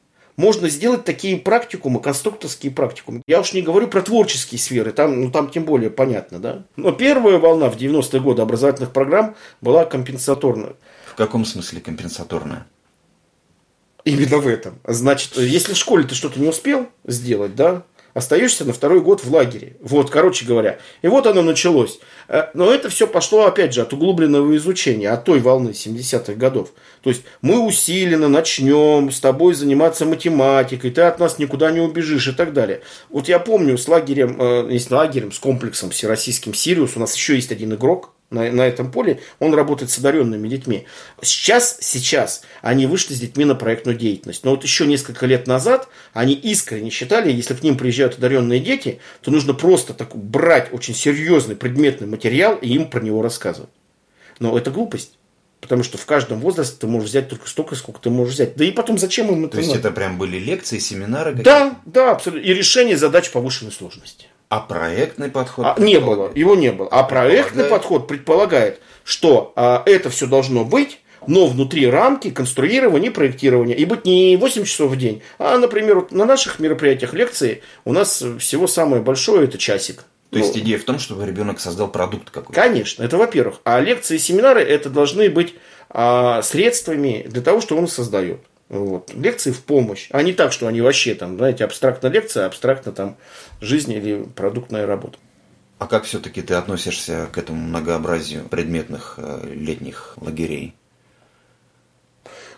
можно 0.41 0.69
сделать 0.69 1.05
такие 1.05 1.37
практикумы, 1.37 2.01
конструкторские 2.01 2.71
практикумы. 2.71 3.21
Я 3.27 3.39
уж 3.39 3.53
не 3.53 3.61
говорю 3.61 3.87
про 3.87 4.01
творческие 4.01 4.59
сферы, 4.59 4.91
там, 4.91 5.21
ну, 5.21 5.31
там 5.31 5.49
тем 5.49 5.63
более 5.63 5.91
понятно, 5.91 6.39
да. 6.39 6.63
Но 6.75 6.91
первая 6.91 7.37
волна 7.37 7.69
в 7.69 7.77
90-е 7.77 8.19
годы 8.19 8.41
образовательных 8.41 8.91
программ 8.91 9.35
была 9.61 9.85
компенсаторная. 9.85 10.73
В 11.05 11.15
каком 11.15 11.45
смысле 11.45 11.79
компенсаторная? 11.79 12.65
Именно 14.03 14.37
в 14.39 14.47
этом. 14.47 14.79
Значит, 14.83 15.37
если 15.37 15.73
в 15.73 15.77
школе 15.77 16.05
ты 16.05 16.15
что-то 16.15 16.39
не 16.39 16.47
успел 16.47 16.89
сделать, 17.05 17.55
да, 17.55 17.83
остаешься 18.13 18.65
на 18.65 18.73
второй 18.73 19.01
год 19.01 19.23
в 19.23 19.33
лагере. 19.33 19.77
Вот, 19.81 20.09
короче 20.09 20.45
говоря. 20.45 20.79
И 21.01 21.07
вот 21.07 21.27
оно 21.27 21.41
началось. 21.41 21.99
Э, 22.27 22.45
но 22.53 22.71
это 22.71 22.89
все 22.89 23.07
пошло, 23.07 23.45
опять 23.45 23.73
же, 23.73 23.81
от 23.81 23.93
углубленного 23.93 24.55
изучения, 24.57 25.09
от 25.09 25.25
той 25.25 25.39
волны 25.39 25.69
70-х 25.69 26.33
годов. 26.33 26.69
То 27.01 27.09
есть 27.09 27.23
мы 27.41 27.59
усиленно 27.65 28.29
начнем 28.29 29.11
с 29.11 29.19
тобой 29.19 29.53
заниматься 29.53 30.05
математикой, 30.05 30.91
ты 30.91 31.01
от 31.01 31.19
нас 31.19 31.39
никуда 31.39 31.71
не 31.71 31.79
убежишь 31.79 32.27
и 32.27 32.31
так 32.31 32.53
далее. 32.53 32.81
Вот 33.09 33.27
я 33.27 33.39
помню 33.39 33.77
с 33.77 33.87
лагерем, 33.87 34.37
э, 34.39 34.67
не 34.69 34.79
с 34.79 34.89
лагерем, 34.91 35.31
с 35.31 35.39
комплексом 35.39 35.89
всероссийским 35.89 36.53
«Сириус», 36.53 36.95
у 36.95 36.99
нас 36.99 37.15
еще 37.15 37.35
есть 37.35 37.51
один 37.51 37.73
игрок, 37.73 38.13
на, 38.31 38.51
на 38.51 38.65
этом 38.65 38.91
поле, 38.91 39.19
он 39.39 39.53
работает 39.53 39.91
с 39.91 39.97
одаренными 39.97 40.47
детьми. 40.47 40.87
Сейчас, 41.21 41.77
сейчас 41.81 42.41
они 42.61 42.87
вышли 42.87 43.13
с 43.13 43.19
детьми 43.19 43.45
на 43.45 43.55
проектную 43.55 43.97
деятельность. 43.97 44.43
Но 44.43 44.51
вот 44.51 44.63
еще 44.63 44.87
несколько 44.87 45.25
лет 45.25 45.45
назад 45.47 45.89
они 46.13 46.33
искренне 46.33 46.89
считали, 46.89 47.31
если 47.31 47.53
к 47.53 47.61
ним 47.61 47.77
приезжают 47.77 48.17
одаренные 48.17 48.59
дети, 48.59 48.99
то 49.21 49.29
нужно 49.31 49.53
просто 49.53 49.93
так 49.93 50.15
брать 50.15 50.73
очень 50.73 50.95
серьезный 50.95 51.55
предметный 51.55 52.07
материал 52.07 52.55
и 52.55 52.69
им 52.69 52.89
про 52.89 53.01
него 53.01 53.21
рассказывать. 53.21 53.69
Но 54.39 54.57
это 54.57 54.71
глупость. 54.71 55.17
Потому 55.59 55.83
что 55.83 55.99
в 55.99 56.05
каждом 56.07 56.39
возрасте 56.39 56.75
ты 56.79 56.87
можешь 56.87 57.09
взять 57.09 57.29
только 57.29 57.47
столько, 57.47 57.75
сколько 57.75 58.01
ты 58.01 58.09
можешь 58.09 58.33
взять. 58.33 58.55
Да 58.55 58.65
и 58.65 58.71
потом 58.71 58.97
зачем 58.97 59.31
им 59.31 59.45
это 59.45 59.53
То 59.53 59.57
есть 59.59 59.69
надо? 59.69 59.89
это 59.89 59.91
прям 59.91 60.17
были 60.17 60.39
лекции, 60.39 60.79
семинары? 60.79 61.35
Да, 61.35 61.79
да, 61.85 62.13
абсолютно. 62.13 62.47
И 62.47 62.51
решение 62.51 62.97
задач 62.97 63.29
повышенной 63.29 63.71
сложности. 63.71 64.25
А 64.51 64.59
проектный 64.59 65.29
подход? 65.29 65.65
А, 65.65 65.75
не 65.79 65.97
было, 65.97 66.29
его 66.35 66.55
не 66.55 66.73
было. 66.73 66.89
А 66.91 67.03
проектный 67.03 67.63
подход 67.63 68.05
предполагает, 68.05 68.81
что 69.05 69.53
а, 69.55 69.81
это 69.85 70.09
все 70.09 70.27
должно 70.27 70.65
быть, 70.65 70.99
но 71.25 71.47
внутри 71.47 71.87
рамки 71.87 72.31
конструирования 72.31 73.11
и 73.11 73.13
проектирования. 73.13 73.75
И 73.75 73.85
быть 73.85 74.03
не 74.03 74.35
8 74.35 74.65
часов 74.65 74.91
в 74.91 74.97
день, 74.97 75.21
а, 75.39 75.57
например, 75.57 75.95
вот 75.95 76.11
на 76.11 76.25
наших 76.25 76.59
мероприятиях 76.59 77.13
лекции 77.13 77.63
у 77.85 77.93
нас 77.93 78.21
всего 78.39 78.67
самое 78.67 79.01
большое 79.01 79.45
это 79.45 79.57
часик. 79.57 80.03
То 80.31 80.37
ну, 80.37 80.39
есть 80.39 80.57
идея 80.57 80.77
в 80.77 80.83
том, 80.83 80.99
чтобы 80.99 81.25
ребенок 81.25 81.61
создал 81.61 81.87
продукт 81.87 82.29
какой-то? 82.29 82.51
Конечно, 82.51 83.03
это 83.03 83.15
во-первых. 83.15 83.61
А 83.63 83.79
лекции 83.79 84.17
и 84.17 84.19
семинары 84.19 84.61
это 84.61 84.89
должны 84.89 85.29
быть 85.29 85.55
а, 85.89 86.41
средствами 86.41 87.25
для 87.25 87.41
того, 87.41 87.61
что 87.61 87.77
он 87.77 87.87
создает. 87.87 88.41
Вот. 88.71 89.13
Лекции 89.13 89.51
в 89.51 89.63
помощь, 89.63 90.07
а 90.11 90.23
не 90.23 90.31
так, 90.31 90.53
что 90.53 90.65
они 90.65 90.79
вообще 90.79 91.13
там, 91.13 91.35
знаете, 91.35 91.65
абстрактная 91.65 92.09
лекция, 92.09 92.45
абстрактно 92.45 92.93
там 92.93 93.17
жизнь 93.59 93.91
или 93.91 94.23
продуктная 94.23 94.85
работа. 94.85 95.17
А 95.77 95.87
как 95.87 96.05
все-таки 96.05 96.41
ты 96.41 96.53
относишься 96.53 97.27
к 97.33 97.37
этому 97.37 97.61
многообразию 97.61 98.45
предметных 98.45 99.15
э, 99.17 99.53
летних 99.53 100.13
лагерей? 100.21 100.73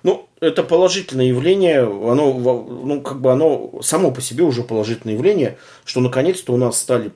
Ну, 0.03 0.29
это 0.39 0.61
положительное 0.61 1.25
явление, 1.25 1.81
оно, 1.81 2.31
ну, 2.31 3.01
как 3.01 3.19
бы 3.19 3.31
оно 3.31 3.81
само 3.81 4.11
по 4.11 4.21
себе 4.21 4.43
уже 4.43 4.61
положительное 4.61 5.15
явление, 5.15 5.57
что 5.83 5.99
наконец-то 5.99 6.53
у 6.53 6.57
нас 6.57 6.79
стали 6.79 7.09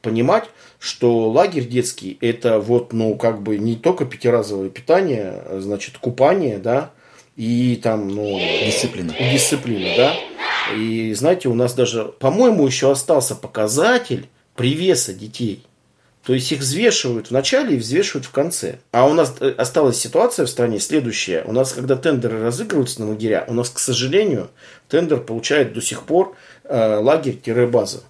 понимать, 0.00 0.48
что 0.78 1.28
лагерь 1.28 1.66
детский 1.66 2.16
это 2.22 2.60
вот, 2.60 2.94
ну, 2.94 3.14
как 3.16 3.42
бы 3.42 3.58
не 3.58 3.76
только 3.76 4.06
пятиразовое 4.06 4.70
питание, 4.70 5.42
значит, 5.58 5.98
купание, 5.98 6.56
да, 6.56 6.92
и 7.38 7.76
там, 7.76 8.08
ну... 8.08 8.36
Дисциплина. 8.66 9.14
Дисциплина, 9.32 9.96
да. 9.96 10.16
И 10.76 11.14
знаете, 11.14 11.48
у 11.48 11.54
нас 11.54 11.72
даже, 11.72 12.06
по-моему, 12.18 12.66
еще 12.66 12.90
остался 12.90 13.36
показатель 13.36 14.28
привеса 14.56 15.12
детей. 15.14 15.64
То 16.24 16.34
есть 16.34 16.50
их 16.50 16.58
взвешивают 16.58 17.28
в 17.28 17.30
начале 17.30 17.76
и 17.76 17.78
взвешивают 17.78 18.26
в 18.26 18.32
конце. 18.32 18.80
А 18.90 19.06
у 19.06 19.14
нас 19.14 19.36
э, 19.38 19.50
осталась 19.56 20.00
ситуация 20.00 20.46
в 20.46 20.50
стране 20.50 20.80
следующая. 20.80 21.44
У 21.44 21.52
нас, 21.52 21.72
когда 21.72 21.94
тендеры 21.94 22.42
разыгрываются 22.42 23.02
на 23.02 23.10
лагеря, 23.10 23.44
у 23.46 23.54
нас, 23.54 23.70
к 23.70 23.78
сожалению, 23.78 24.50
тендер 24.88 25.20
получает 25.20 25.72
до 25.72 25.80
сих 25.80 26.02
пор 26.02 26.36
э, 26.64 26.96
лагерь-база. 26.96 28.02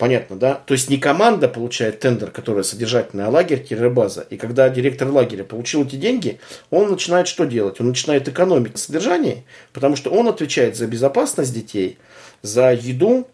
Понятно, 0.00 0.36
да? 0.36 0.54
То 0.64 0.72
есть 0.72 0.88
не 0.88 0.96
команда 0.96 1.46
получает 1.46 2.00
тендер, 2.00 2.30
которая 2.30 2.62
содержательная, 2.62 3.26
а 3.26 3.28
лагерь-база. 3.28 4.26
И 4.30 4.38
когда 4.38 4.70
директор 4.70 5.06
лагеря 5.06 5.44
получил 5.44 5.84
эти 5.84 5.96
деньги, 5.96 6.40
он 6.70 6.90
начинает 6.90 7.28
что 7.28 7.44
делать? 7.44 7.82
Он 7.82 7.88
начинает 7.88 8.26
экономить 8.26 8.78
содержание, 8.78 9.44
потому 9.74 9.96
что 9.96 10.08
он 10.08 10.26
отвечает 10.26 10.74
за 10.74 10.86
безопасность 10.86 11.52
детей, 11.52 11.98
за 12.40 12.72
еду, 12.72 13.28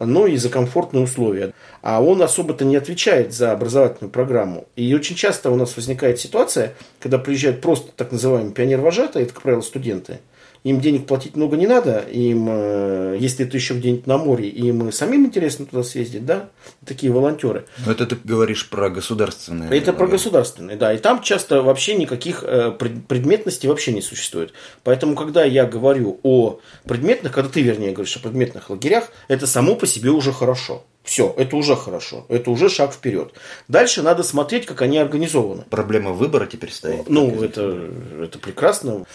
но 0.00 0.26
и 0.26 0.36
за 0.38 0.48
комфортные 0.48 1.04
условия. 1.04 1.52
А 1.82 2.02
он 2.02 2.20
особо-то 2.20 2.64
не 2.64 2.74
отвечает 2.74 3.32
за 3.32 3.52
образовательную 3.52 4.10
программу. 4.10 4.66
И 4.74 4.92
очень 4.96 5.14
часто 5.14 5.52
у 5.52 5.54
нас 5.54 5.76
возникает 5.76 6.18
ситуация, 6.18 6.74
когда 6.98 7.18
приезжают 7.18 7.60
просто 7.60 7.92
так 7.94 8.10
называемые 8.10 8.52
пионер-вожатые, 8.54 9.22
это, 9.22 9.34
как 9.34 9.44
правило, 9.44 9.60
студенты– 9.60 10.18
им 10.64 10.80
денег 10.80 11.06
платить 11.06 11.36
много 11.36 11.56
не 11.56 11.66
надо, 11.66 12.00
им, 12.00 12.46
э, 12.48 13.16
если 13.18 13.46
это 13.46 13.56
еще 13.56 13.74
где-нибудь 13.74 14.06
на 14.06 14.18
море, 14.18 14.48
им 14.48 14.90
самим 14.92 15.26
интересно 15.26 15.66
туда 15.66 15.82
съездить, 15.82 16.26
да, 16.26 16.48
такие 16.84 17.12
волонтеры. 17.12 17.66
Но 17.84 17.92
это 17.92 18.06
ты 18.06 18.16
говоришь 18.22 18.68
про 18.68 18.90
государственные. 18.90 19.70
Это 19.76 19.92
про 19.92 20.06
государственные, 20.06 20.76
да, 20.76 20.92
и 20.92 20.98
там 20.98 21.22
часто 21.22 21.62
вообще 21.62 21.94
никаких 21.94 22.42
э, 22.42 22.72
предметностей 22.72 23.68
вообще 23.68 23.92
не 23.92 24.02
существует. 24.02 24.52
Поэтому, 24.84 25.14
когда 25.14 25.44
я 25.44 25.64
говорю 25.64 26.20
о 26.22 26.60
предметных, 26.84 27.32
когда 27.32 27.48
ты, 27.50 27.62
вернее, 27.62 27.92
говоришь 27.92 28.16
о 28.16 28.20
предметных 28.20 28.70
лагерях, 28.70 29.12
это 29.28 29.46
само 29.46 29.74
по 29.74 29.86
себе 29.86 30.10
уже 30.10 30.32
хорошо. 30.32 30.84
Все, 31.08 31.34
это 31.38 31.56
уже 31.56 31.74
хорошо, 31.74 32.26
это 32.28 32.50
уже 32.50 32.68
шаг 32.68 32.92
вперед. 32.92 33.32
Дальше 33.66 34.02
надо 34.02 34.22
смотреть, 34.22 34.66
как 34.66 34.82
они 34.82 34.98
организованы. 34.98 35.64
Проблема 35.70 36.10
выбора 36.12 36.44
теперь 36.44 36.70
стоит. 36.70 37.08
Ну, 37.08 37.42
это, 37.42 37.88
это 38.20 38.38
прекрасно. 38.38 39.06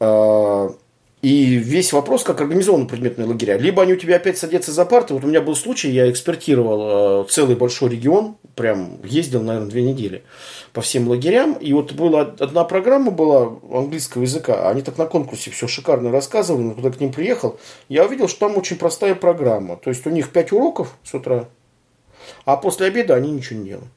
А, 0.00 0.74
и 1.22 1.56
весь 1.56 1.92
вопрос, 1.92 2.22
как 2.22 2.40
организованы 2.40 2.86
предметные 2.86 3.26
лагеря. 3.26 3.56
Либо 3.56 3.82
они 3.82 3.94
у 3.94 3.96
тебя 3.96 4.16
опять 4.16 4.38
садятся 4.38 4.70
за 4.70 4.84
парты. 4.84 5.14
Вот 5.14 5.24
у 5.24 5.26
меня 5.26 5.40
был 5.40 5.56
случай, 5.56 5.90
я 5.90 6.10
экспертировал 6.10 7.22
а, 7.22 7.24
целый 7.24 7.56
большой 7.56 7.90
регион, 7.90 8.36
прям 8.54 9.00
ездил, 9.02 9.42
наверное, 9.42 9.68
две 9.70 9.82
недели 9.82 10.22
по 10.72 10.82
всем 10.82 11.08
лагерям. 11.08 11.54
И 11.54 11.72
вот 11.72 11.92
была 11.92 12.20
одна 12.20 12.64
программа 12.64 13.10
была 13.10 13.58
английского 13.72 14.22
языка. 14.22 14.68
Они 14.70 14.82
так 14.82 14.98
на 14.98 15.06
конкурсе 15.06 15.50
все 15.50 15.66
шикарно 15.66 16.12
рассказывали. 16.12 16.62
Но 16.62 16.74
когда 16.74 16.90
к 16.90 17.00
ним 17.00 17.12
приехал, 17.12 17.58
я 17.88 18.04
увидел, 18.04 18.28
что 18.28 18.40
там 18.40 18.56
очень 18.56 18.76
простая 18.76 19.14
программа. 19.14 19.76
То 19.76 19.90
есть 19.90 20.06
у 20.06 20.10
них 20.10 20.30
пять 20.30 20.52
уроков 20.52 20.96
с 21.02 21.14
утра, 21.14 21.48
а 22.44 22.56
после 22.56 22.86
обеда 22.86 23.14
они 23.14 23.32
ничего 23.32 23.58
не 23.58 23.68
делают. 23.70 23.88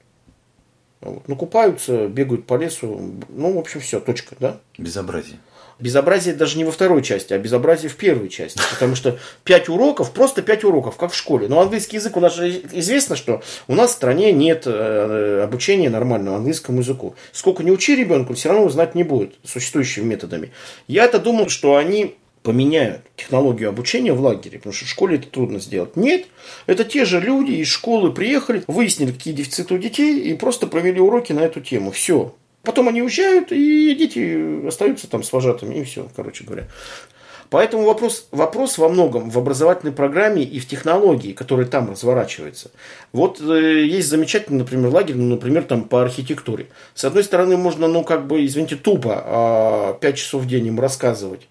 Вот. 1.02 1.28
Ну, 1.28 1.36
купаются, 1.36 2.08
бегают 2.08 2.46
по 2.46 2.56
лесу. 2.56 3.00
Ну, 3.30 3.54
в 3.54 3.58
общем, 3.58 3.80
все, 3.80 4.00
точка, 4.00 4.36
да? 4.40 4.58
Безобразие. 4.78 5.40
Безобразие 5.80 6.36
даже 6.36 6.58
не 6.58 6.66
во 6.66 6.72
второй 6.72 7.02
части, 7.02 7.34
а 7.34 7.38
безобразие 7.38 7.90
в 7.90 7.96
первой 7.96 8.30
части. 8.30 8.60
Потому 8.72 8.96
что 8.96 9.18
пять 9.44 9.70
уроков, 9.70 10.12
просто 10.12 10.42
пять 10.42 10.64
уроков, 10.64 10.98
как 10.98 11.12
в 11.12 11.16
школе. 11.16 11.48
Но 11.48 11.62
английский 11.62 11.98
язык, 11.98 12.18
у 12.18 12.20
нас 12.20 12.36
же 12.36 12.50
известно, 12.74 13.16
что 13.16 13.42
у 13.68 13.76
нас 13.76 13.92
в 13.92 13.94
стране 13.94 14.32
нет 14.34 14.64
э, 14.66 15.42
обучения 15.44 15.90
нормального 15.90 16.38
английскому 16.38 16.80
языку. 16.80 17.16
Сколько 17.32 17.64
не 17.64 17.72
учи 17.72 17.96
ребенку, 17.96 18.32
он 18.32 18.36
все 18.36 18.50
равно 18.50 18.70
знать 18.70 18.96
не 18.96 19.04
будет 19.04 19.36
существующими 19.44 20.04
методами. 20.04 20.52
Я-то 20.88 21.20
думал, 21.20 21.50
что 21.50 21.78
они 21.78 22.16
поменяют 22.44 23.02
технологию 23.16 23.70
обучения 23.70 24.14
в 24.14 24.22
лагере, 24.22 24.58
потому 24.58 24.74
что 24.74 24.86
в 24.86 24.90
школе 24.90 25.18
это 25.18 25.28
трудно 25.28 25.60
сделать. 25.60 25.96
Нет, 25.96 26.28
это 26.68 26.84
те 26.84 27.06
же 27.06 27.20
люди 27.20 27.52
из 27.52 27.68
школы 27.68 28.12
приехали, 28.12 28.64
выяснили, 28.68 29.12
какие 29.12 29.34
дефициты 29.34 29.74
у 29.74 29.78
детей 29.78 30.20
и 30.20 30.34
просто 30.36 30.68
провели 30.68 31.00
уроки 31.00 31.34
на 31.34 31.42
эту 31.42 31.62
тему. 31.62 31.92
Все. 31.92 32.34
Потом 32.64 32.90
они 32.90 33.02
уезжают, 33.02 33.52
и 33.52 33.96
дети 33.96 34.68
остаются 34.68 35.10
там 35.10 35.24
с 35.24 35.32
вожатыми, 35.32 35.76
и 35.76 35.84
все, 35.84 36.08
короче 36.16 36.44
говоря. 36.44 36.68
Поэтому 37.50 37.84
вопрос, 37.84 38.28
вопрос 38.32 38.78
во 38.78 38.90
многом 38.90 39.32
в 39.32 39.38
образовательной 39.38 39.92
программе 39.92 40.44
и 40.44 40.60
в 40.60 40.68
технологии, 40.68 41.34
которая 41.34 41.66
там 41.66 41.90
разворачивается. 41.90 42.70
Вот 43.12 43.42
э, 43.42 43.86
есть 43.86 44.08
замечательный, 44.08 44.60
например, 44.60 44.92
лагерь, 44.94 45.16
ну, 45.16 45.26
например, 45.26 45.64
там 45.64 45.86
по 45.86 46.04
архитектуре. 46.04 46.68
С 46.94 47.06
одной 47.06 47.24
стороны, 47.24 47.58
можно, 47.58 47.88
ну, 47.88 48.04
как 48.04 48.28
бы, 48.28 48.46
извините, 48.46 48.76
тупо 48.76 49.96
э, 49.96 50.00
5 50.00 50.18
часов 50.18 50.44
в 50.44 50.48
день 50.48 50.68
им 50.68 50.80
рассказывать 50.80 51.48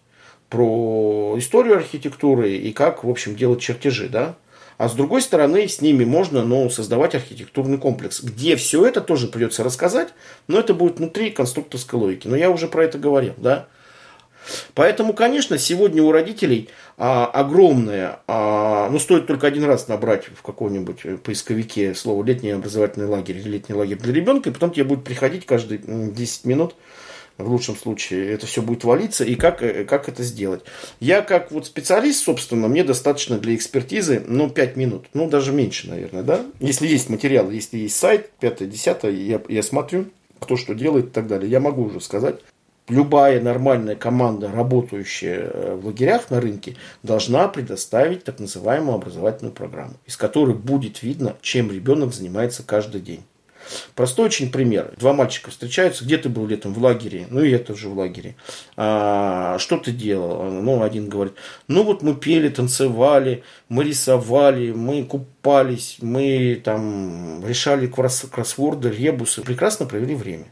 про 0.48 1.34
историю 1.36 1.76
архитектуры 1.76 2.52
и 2.52 2.72
как, 2.72 3.02
в 3.02 3.10
общем, 3.10 3.34
делать 3.34 3.60
чертежи, 3.60 4.08
да. 4.08 4.36
А 4.78 4.88
с 4.88 4.94
другой 4.94 5.22
стороны, 5.22 5.66
с 5.66 5.80
ними 5.80 6.04
можно 6.04 6.44
ну, 6.44 6.70
создавать 6.70 7.16
архитектурный 7.16 7.78
комплекс, 7.78 8.22
где 8.22 8.54
все 8.54 8.86
это 8.86 9.00
тоже 9.00 9.26
придется 9.26 9.64
рассказать, 9.64 10.10
но 10.46 10.60
это 10.60 10.72
будет 10.72 10.98
внутри 10.98 11.30
конструкторской 11.30 11.98
логики. 11.98 12.28
Но 12.28 12.36
я 12.36 12.48
уже 12.48 12.68
про 12.68 12.84
это 12.84 12.96
говорил, 12.96 13.34
да. 13.36 13.66
Поэтому, 14.74 15.12
конечно, 15.14 15.58
сегодня 15.58 16.02
у 16.02 16.12
родителей 16.12 16.70
а, 16.96 17.26
огромное, 17.26 18.20
а, 18.28 18.88
ну, 18.88 19.00
стоит 19.00 19.26
только 19.26 19.48
один 19.48 19.64
раз 19.64 19.88
набрать 19.88 20.26
в 20.26 20.42
каком-нибудь 20.42 21.22
поисковике 21.22 21.92
слово 21.94 22.24
летний 22.24 22.52
образовательный 22.52 23.08
лагерь 23.08 23.38
или 23.38 23.48
летний 23.48 23.74
лагерь 23.74 23.98
для 23.98 24.14
ребенка, 24.14 24.48
и 24.48 24.52
потом 24.52 24.70
тебе 24.70 24.84
будет 24.84 25.02
приходить 25.02 25.44
каждые 25.44 25.80
10 25.80 26.44
минут 26.44 26.76
в 27.38 27.48
лучшем 27.50 27.76
случае 27.76 28.32
это 28.32 28.46
все 28.46 28.60
будет 28.60 28.84
валиться, 28.84 29.24
и 29.24 29.34
как, 29.36 29.62
э, 29.62 29.84
как 29.84 30.08
это 30.08 30.22
сделать. 30.22 30.62
Я 31.00 31.22
как 31.22 31.50
вот 31.50 31.66
специалист, 31.66 32.24
собственно, 32.24 32.68
мне 32.68 32.84
достаточно 32.84 33.38
для 33.38 33.54
экспертизы, 33.54 34.22
ну, 34.26 34.50
5 34.50 34.76
минут, 34.76 35.06
ну, 35.14 35.28
даже 35.28 35.52
меньше, 35.52 35.88
наверное, 35.88 36.22
да. 36.22 36.44
Если 36.60 36.86
есть 36.86 37.08
материал, 37.08 37.50
если 37.50 37.78
есть 37.78 37.96
сайт, 37.96 38.30
5 38.40 38.68
10 38.68 39.04
я, 39.04 39.40
я 39.48 39.62
смотрю, 39.62 40.06
кто 40.40 40.56
что 40.56 40.74
делает 40.74 41.06
и 41.06 41.10
так 41.10 41.26
далее, 41.26 41.50
я 41.50 41.60
могу 41.60 41.84
уже 41.84 42.00
сказать. 42.00 42.40
Любая 42.88 43.38
нормальная 43.40 43.96
команда, 43.96 44.50
работающая 44.50 45.50
э, 45.52 45.74
в 45.74 45.86
лагерях 45.86 46.30
на 46.30 46.40
рынке, 46.40 46.76
должна 47.02 47.46
предоставить 47.48 48.24
так 48.24 48.40
называемую 48.40 48.94
образовательную 48.94 49.54
программу, 49.54 49.94
из 50.06 50.16
которой 50.16 50.54
будет 50.54 51.02
видно, 51.02 51.36
чем 51.42 51.70
ребенок 51.70 52.14
занимается 52.14 52.62
каждый 52.62 53.02
день. 53.02 53.24
Простой 53.94 54.26
очень 54.26 54.50
пример. 54.50 54.94
Два 54.98 55.12
мальчика 55.12 55.50
встречаются. 55.50 56.04
Где 56.04 56.18
ты 56.18 56.28
был 56.28 56.46
летом? 56.46 56.74
В 56.74 56.82
лагере. 56.82 57.26
Ну, 57.30 57.42
и 57.42 57.50
я 57.50 57.58
тоже 57.58 57.88
в 57.88 57.98
лагере. 57.98 58.36
А, 58.76 59.58
что 59.58 59.78
ты 59.78 59.92
делал? 59.92 60.44
Ну, 60.50 60.82
один 60.82 61.08
говорит, 61.08 61.34
ну, 61.66 61.82
вот 61.82 62.02
мы 62.02 62.14
пели, 62.14 62.48
танцевали, 62.48 63.42
мы 63.68 63.84
рисовали, 63.84 64.72
мы 64.72 65.04
купались, 65.04 65.98
мы 66.00 66.60
там 66.62 67.46
решали 67.46 67.86
кросс 67.86 68.26
кроссворды, 68.30 68.90
ребусы. 68.90 69.42
Прекрасно 69.42 69.86
провели 69.86 70.14
время. 70.14 70.46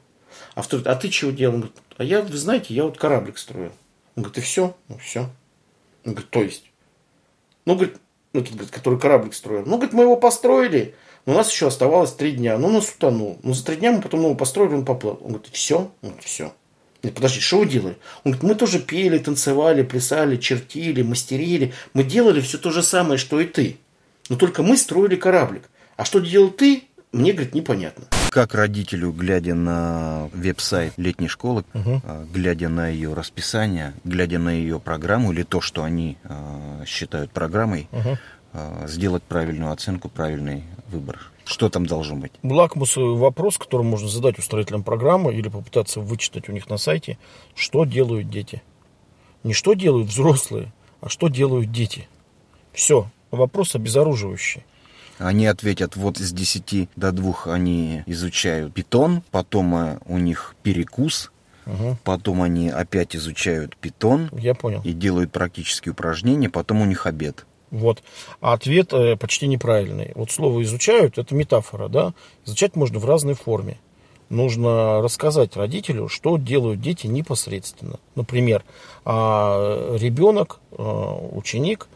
А 0.55 0.63
второй, 0.63 0.85
а 0.87 0.95
ты 0.97 1.09
чего 1.09 1.31
делал? 1.31 1.55
Он 1.55 1.61
говорит, 1.61 1.77
а 1.99 2.05
я, 2.05 2.23
вы 2.23 2.37
знаете, 2.37 2.75
я 2.75 2.85
вот 2.85 2.99
кораблик 2.99 3.39
строил. 3.39 3.73
Он 4.17 4.23
говорит, 4.23 4.39
и 4.39 4.41
все? 4.41 4.77
Ну, 4.89 4.99
все. 4.99 5.29
Он 6.05 6.13
говорит, 6.13 6.31
то 6.31 6.43
есть? 6.43 6.65
Ну, 7.67 7.75
говорит, 7.75 7.97
ну, 8.33 8.41
этот, 8.41 8.53
говорит, 8.53 8.71
который 8.71 8.99
кораблик 8.99 9.35
строил. 9.35 9.65
Ну, 9.67 9.77
говорит, 9.77 9.93
мы 9.93 10.05
его 10.05 10.17
построили, 10.17 10.95
у 11.27 11.33
нас 11.33 11.51
еще 11.51 11.67
оставалось 11.67 12.13
три 12.13 12.33
дня. 12.33 12.57
Ну, 12.57 12.69
он 12.69 12.75
нас 12.75 12.89
утонул. 12.89 13.39
Но 13.43 13.53
за 13.53 13.65
три 13.65 13.77
дня 13.77 13.93
мы 13.93 14.01
потом 14.01 14.21
его 14.21 14.35
построили, 14.35 14.75
он 14.75 14.85
поплыл. 14.85 15.19
Он 15.23 15.33
говорит, 15.33 15.49
все? 15.53 15.79
Он 15.79 15.91
говорит, 16.03 16.25
все. 16.25 16.55
Нет, 17.03 17.15
подожди, 17.15 17.41
что 17.41 17.59
вы 17.59 17.67
делали? 17.67 17.97
Он 18.25 18.33
говорит, 18.33 18.43
мы 18.43 18.55
тоже 18.55 18.79
пели, 18.79 19.19
танцевали, 19.19 19.83
плясали, 19.83 20.37
чертили, 20.37 21.03
мастерили. 21.03 21.75
Мы 21.95 22.05
делали 22.05 22.41
все 22.41 22.59
то 22.59 22.71
же 22.71 22.83
самое, 22.83 23.19
что 23.19 23.41
и 23.41 23.45
ты. 23.45 23.79
Но 24.29 24.37
только 24.37 24.63
мы 24.63 24.77
строили 24.77 25.17
кораблик. 25.17 25.69
А 25.97 26.05
что 26.05 26.21
делал 26.21 26.51
ты, 26.51 26.85
мне, 27.13 27.33
говорит, 27.33 27.55
непонятно. 27.55 28.05
Как 28.31 28.55
родителю, 28.55 29.11
глядя 29.13 29.55
на 29.55 30.29
веб-сайт 30.35 30.93
летней 30.97 31.29
школы, 31.29 31.65
угу. 31.73 32.03
глядя 32.33 32.69
на 32.69 32.89
ее 32.89 33.15
расписание, 33.15 33.95
глядя 34.05 34.39
на 34.39 34.51
ее 34.51 34.79
программу 34.81 35.33
или 35.33 35.43
то, 35.43 35.61
что 35.61 35.83
они 35.83 36.19
э, 36.25 36.85
считают 36.87 37.31
программой, 37.31 37.89
угу. 37.93 38.19
Э, 38.53 38.87
сделать 38.89 39.23
правильную 39.23 39.73
оценку, 39.73 40.09
правильный 40.09 40.65
выбор? 40.89 41.31
Что 41.45 41.69
там 41.69 41.87
должно 41.87 42.17
быть? 42.17 42.33
Лакмусовый 42.43 43.17
вопрос, 43.17 43.57
который 43.59 43.83
можно 43.83 44.09
задать 44.09 44.39
устроителям 44.39 44.83
программы 44.83 45.35
или 45.35 45.49
попытаться 45.49 46.01
вычитать 46.01 46.49
у 46.49 46.53
них 46.53 46.69
на 46.69 46.77
сайте, 46.77 47.19
что 47.55 47.85
делают 47.85 48.29
дети. 48.29 48.63
Не 49.45 49.53
что 49.53 49.75
делают 49.75 50.09
взрослые, 50.09 50.73
а 51.01 51.09
что 51.09 51.29
делают 51.29 51.71
дети. 51.71 52.09
Все, 52.73 53.09
вопрос 53.31 53.75
обезоруживающий. 53.77 54.65
Они 55.19 55.47
ответят, 55.47 55.97
вот 55.97 56.19
с 56.19 56.33
10 56.33 56.91
до 56.97 57.13
2 57.13 57.35
они 57.47 58.03
изучают 58.07 58.75
питон, 58.75 59.23
потом 59.31 59.75
э, 59.75 59.99
у 60.07 60.19
них 60.19 60.57
перекус, 60.63 61.31
Угу. 61.67 61.99
Потом 62.05 62.43
они 62.43 62.71
опять 62.71 63.17
изучают 63.17 63.77
питон. 63.77 64.31
Я 64.33 64.55
понял. 64.55 64.83
И 64.85 64.93
делают 64.93 65.33
практические 65.33 65.93
упражнения, 65.93 66.49
потом 66.49 66.81
у 66.81 66.85
них 66.85 67.07
обед. 67.07 67.45
Вот. 67.71 68.03
А 68.41 68.53
ответ 68.53 68.93
э, 68.93 69.17
почти 69.17 69.47
неправильный. 69.47 70.13
Вот 70.15 70.31
слово 70.31 70.63
изучают, 70.63 71.19
это 71.19 71.35
метафора, 71.35 71.89
да? 71.89 72.15
Изучать 72.45 72.77
можно 72.77 72.99
в 72.99 73.05
разной 73.05 73.35
форме. 73.35 73.79
Нужно 74.29 75.03
рассказать 75.03 75.57
родителю, 75.57 76.09
что 76.09 76.37
делают 76.37 76.81
дети 76.81 77.07
непосредственно. 77.07 78.01
Например, 78.17 78.65
э, 79.05 79.97
ребенок, 80.01 80.61
э, 80.73 80.83
ученик 81.33 81.89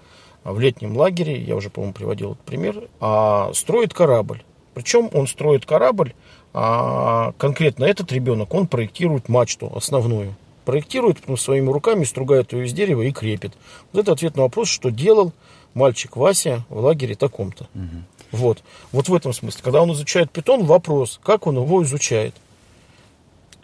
в 0.44 0.58
летнем 0.60 0.96
лагере, 0.96 1.40
я 1.42 1.56
уже, 1.56 1.70
по-моему, 1.70 1.92
приводил 1.92 2.32
этот 2.32 2.44
пример, 2.44 2.88
э, 3.00 3.50
строит 3.54 3.92
корабль. 3.94 4.42
Причем 4.74 5.10
он 5.12 5.26
строит 5.26 5.66
корабль, 5.66 6.14
а 6.52 7.32
конкретно 7.38 7.84
этот 7.84 8.12
ребенок, 8.12 8.54
он 8.54 8.66
проектирует 8.66 9.28
мачту 9.28 9.72
основную. 9.74 10.34
Проектирует, 10.64 11.18
своими 11.36 11.68
руками 11.70 12.04
стругает 12.04 12.52
ее 12.52 12.66
из 12.66 12.72
дерева 12.72 13.02
и 13.02 13.10
крепит. 13.10 13.54
Вот 13.92 14.02
это 14.02 14.12
ответ 14.12 14.36
на 14.36 14.42
вопрос, 14.42 14.68
что 14.68 14.90
делал 14.90 15.32
мальчик 15.74 16.16
Вася 16.16 16.64
в 16.68 16.78
лагере 16.78 17.14
таком-то. 17.14 17.68
Угу. 17.74 18.02
Вот. 18.32 18.62
Вот 18.92 19.08
в 19.08 19.14
этом 19.14 19.32
смысле. 19.32 19.60
Когда 19.62 19.82
он 19.82 19.92
изучает 19.92 20.30
питон, 20.30 20.64
вопрос, 20.64 21.20
как 21.22 21.46
он 21.46 21.56
его 21.56 21.82
изучает. 21.82 22.34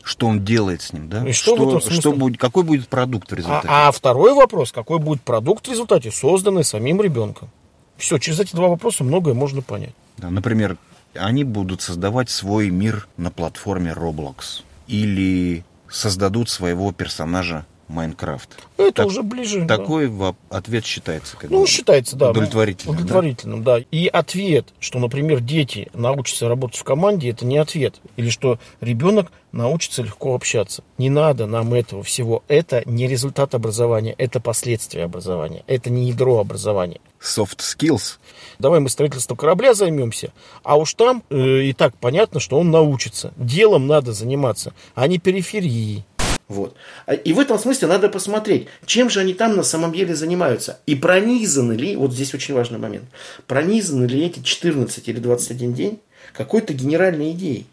Что 0.03 0.29
он 0.29 0.45
делает 0.45 0.83
с 0.83 0.93
ним, 0.93 1.09
да? 1.09 1.27
И 1.27 1.33
что, 1.33 1.57
что, 1.57 1.81
в 1.81 1.93
что 1.93 2.13
будет, 2.13 2.39
какой 2.39 2.63
будет 2.63 2.89
продукт 2.89 3.31
в 3.31 3.35
результате? 3.35 3.67
А, 3.69 3.89
а 3.89 3.93
второй 3.93 4.35
вопрос, 4.35 4.71
какой 4.71 5.01
будет 5.01 5.23
продукт 5.23 5.67
в 5.67 5.71
результате, 5.71 6.13
созданный 6.13 6.63
самим 6.63 7.03
ребенком. 7.03 7.51
Все, 7.97 8.19
через 8.19 8.39
эти 8.39 8.55
два 8.55 8.69
вопроса 8.69 9.03
многое 9.03 9.35
можно 9.35 9.63
понять. 9.63 9.95
Да, 10.19 10.31
например, 10.31 10.77
они 11.15 11.43
будут 11.45 11.83
создавать 11.83 12.31
свой 12.31 12.71
мир 12.71 13.09
на 13.17 13.31
платформе 13.31 13.93
Roblox. 13.93 14.63
Или 14.87 15.65
создадут 15.89 16.51
своего 16.51 16.93
персонажа 16.93 17.67
Майнкрафт. 17.89 18.51
Это 18.77 18.93
так, 18.93 19.07
уже 19.07 19.23
ближе. 19.23 19.67
Такой 19.67 20.09
да. 20.09 20.35
ответ 20.51 20.85
считается 20.85 21.37
как 21.37 21.51
ну, 21.51 21.67
считается, 21.67 22.17
да. 22.17 22.31
Удовлетворительным. 22.31 22.97
Удовлетворительным, 22.97 23.63
да? 23.63 23.79
да. 23.79 23.85
И 23.91 24.07
ответ, 24.09 24.67
что, 24.81 24.99
например, 24.99 25.41
дети 25.41 25.89
научатся 25.95 26.49
работать 26.49 26.79
в 26.79 26.85
команде, 26.85 27.31
это 27.31 27.47
не 27.47 27.59
ответ. 27.59 28.01
Или 28.17 28.31
что 28.31 28.59
ребенок 28.81 29.31
научится 29.53 30.03
легко 30.03 30.35
общаться. 30.35 30.83
Не 30.99 31.11
надо 31.11 31.47
нам 31.47 31.73
этого 31.75 32.03
всего. 32.03 32.43
Это 32.49 32.83
не 32.87 33.07
результат 33.07 33.55
образования, 33.55 34.15
это 34.19 34.41
последствия 34.41 35.05
образования. 35.05 35.65
Это 35.67 35.91
не 35.91 36.09
ядро 36.09 36.39
образования. 36.39 37.01
Soft 37.21 37.59
skills. 37.59 38.19
Давай 38.59 38.81
мы 38.81 38.89
строительством 38.89 39.37
корабля 39.37 39.75
займемся, 39.75 40.33
а 40.63 40.77
уж 40.77 40.95
там 40.95 41.23
э, 41.31 41.63
и 41.63 41.73
так 41.73 41.97
понятно, 41.97 42.41
что 42.41 42.59
он 42.59 42.71
научится. 42.71 43.33
Делом 43.37 43.87
надо 43.87 44.13
заниматься, 44.13 44.73
а 44.95 45.07
не 45.07 45.19
периферией. 45.19 46.05
Вот. 46.49 46.77
А, 47.07 47.15
и 47.15 47.33
в 47.33 47.41
этом 47.41 47.59
смысле 47.59 47.89
надо 47.89 48.09
посмотреть, 48.09 48.69
чем 48.85 49.11
же 49.11 49.21
они 49.21 49.35
там 49.35 49.57
на 49.57 49.63
самом 49.63 49.93
деле 49.93 50.15
занимаются. 50.15 50.79
И 50.87 50.95
пронизаны 50.95 51.73
ли, 51.73 51.97
вот 51.97 52.13
здесь 52.13 52.35
очень 52.35 52.55
важный 52.55 52.79
момент, 52.79 53.05
пронизаны 53.47 54.07
ли 54.07 54.27
эти 54.27 54.43
14 54.43 55.09
или 55.09 55.19
21 55.19 55.75
день 55.75 56.01
какой-то 56.33 56.73
генеральной 56.73 57.33
идеей. 57.33 57.67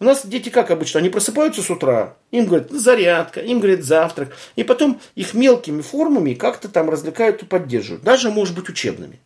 У 0.00 0.04
нас 0.04 0.24
дети 0.24 0.48
как 0.48 0.70
обычно, 0.70 1.00
они 1.00 1.08
просыпаются 1.08 1.60
с 1.60 1.70
утра, 1.70 2.14
им 2.30 2.46
говорят 2.46 2.70
зарядка, 2.70 3.40
им 3.40 3.58
говорят 3.58 3.82
завтрак, 3.82 4.36
и 4.54 4.62
потом 4.62 5.00
их 5.16 5.34
мелкими 5.34 5.80
формами 5.80 6.34
как-то 6.34 6.68
там 6.68 6.88
развлекают 6.88 7.42
и 7.42 7.46
поддерживают, 7.46 8.04
даже, 8.04 8.30
может 8.30 8.54
быть, 8.54 8.68
учебными. 8.68 9.18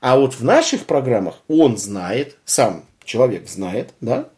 А 0.00 0.18
вот 0.18 0.34
в 0.34 0.44
наших 0.44 0.84
программах 0.84 1.36
он 1.48 1.78
знает, 1.78 2.36
сам 2.44 2.84
человек 3.04 3.48
знает, 3.48 3.94
да, 4.00 4.28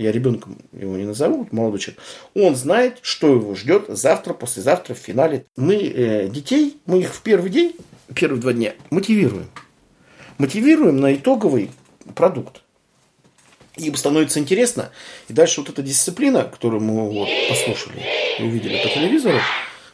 я 0.00 0.12
ребенком 0.12 0.58
его 0.72 0.96
не 0.96 1.04
назову, 1.04 1.46
молодой 1.50 1.78
человек, 1.78 2.02
он 2.34 2.56
знает, 2.56 2.98
что 3.02 3.34
его 3.34 3.54
ждет 3.54 3.84
завтра, 3.88 4.32
послезавтра 4.32 4.94
в 4.94 4.98
финале. 4.98 5.44
Мы 5.56 5.76
э, 5.76 6.28
детей, 6.28 6.78
мы 6.86 7.00
их 7.00 7.14
в 7.14 7.20
первый 7.22 7.50
день, 7.50 7.76
первые 8.14 8.40
два 8.40 8.52
дня 8.52 8.74
мотивируем. 8.90 9.46
Мотивируем 10.38 11.00
на 11.00 11.14
итоговый 11.14 11.70
продукт. 12.14 12.62
Им 13.76 13.94
становится 13.94 14.40
интересно. 14.40 14.90
И 15.28 15.34
дальше 15.34 15.60
вот 15.60 15.68
эта 15.68 15.82
дисциплина, 15.82 16.44
которую 16.44 16.80
мы 16.80 17.10
вот 17.10 17.28
послушали 17.48 18.02
и 18.38 18.42
увидели 18.42 18.82
по 18.82 18.88
телевизору 18.88 19.38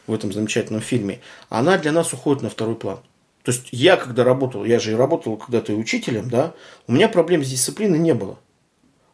в 0.07 0.13
этом 0.13 0.31
замечательном 0.31 0.81
фильме, 0.81 1.19
она 1.49 1.77
для 1.77 1.91
нас 1.91 2.13
уходит 2.13 2.43
на 2.43 2.49
второй 2.49 2.75
план. 2.75 2.99
То 3.43 3.51
есть 3.51 3.67
я, 3.71 3.97
когда 3.97 4.23
работал, 4.23 4.63
я 4.63 4.79
же 4.79 4.91
и 4.91 4.95
работал 4.95 5.35
когда-то 5.37 5.73
и 5.73 5.75
учителем, 5.75 6.29
да, 6.29 6.53
у 6.87 6.93
меня 6.93 7.07
проблем 7.09 7.43
с 7.43 7.49
дисциплиной 7.49 7.99
не 7.99 8.13
было. 8.13 8.39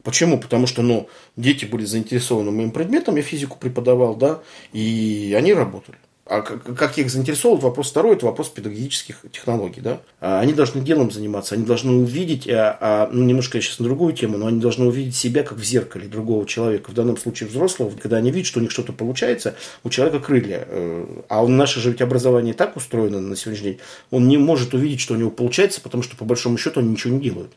Почему? 0.04 0.38
Потому 0.38 0.68
что, 0.68 0.82
ну, 0.82 1.08
дети 1.38 1.66
были 1.66 1.86
заинтересованы 1.86 2.52
моим 2.52 2.72
предметом, 2.72 3.16
я 3.16 3.22
физику 3.22 3.58
преподавал, 3.58 4.16
да, 4.16 4.42
и 4.74 5.34
они 5.38 5.54
работали. 5.54 5.98
А 6.26 6.42
как 6.42 6.98
их 6.98 7.10
заинтересовывает, 7.10 7.64
вопрос 7.64 7.90
второй, 7.90 8.16
это 8.16 8.26
вопрос 8.26 8.48
педагогических 8.48 9.26
технологий. 9.30 9.82
Да? 9.82 10.00
А 10.22 10.40
они 10.40 10.54
должны 10.54 10.82
делом 10.82 11.12
заниматься, 11.12 11.56
они 11.56 11.66
должны 11.66 11.92
увидеть, 11.92 12.48
а, 12.48 12.78
а, 12.80 13.10
ну, 13.12 13.26
немножко 13.26 13.58
я 13.58 13.62
сейчас 13.62 13.80
на 13.80 13.86
другую 13.86 14.14
тему, 14.14 14.38
но 14.38 14.48
они 14.48 14.62
должны 14.62 14.86
увидеть 14.86 15.18
себя 15.18 15.44
как 15.44 15.58
в 15.58 15.64
зеркале 15.64 16.08
другого 16.08 16.48
человека, 16.48 16.92
в 16.92 16.94
данном 16.94 17.18
случае 17.18 17.50
взрослого, 17.50 17.92
когда 18.02 18.18
они 18.18 18.32
видят, 18.32 18.48
что 18.48 18.60
у 18.60 18.62
них 18.62 18.72
что-то 18.72 18.94
получается, 18.94 19.56
у 19.84 19.90
человека 19.90 20.22
крылья. 20.22 20.66
Э, 20.66 21.06
а 21.28 21.46
наше 21.46 21.82
же 21.82 21.92
ведь 21.92 22.02
образование 22.02 22.54
так 22.54 22.78
устроено 22.78 23.20
на 23.20 23.36
сегодняшний 23.36 23.72
день, 23.72 23.80
он 24.10 24.30
не 24.30 24.38
может 24.38 24.74
увидеть, 24.74 25.02
что 25.02 25.16
у 25.16 25.18
него 25.18 25.30
получается, 25.30 25.82
потому 25.82 26.04
что 26.04 26.16
по 26.16 26.24
большому 26.24 26.58
счету 26.58 26.80
они 26.80 26.92
ничего 26.92 27.14
не 27.14 27.20
делают. 27.20 27.52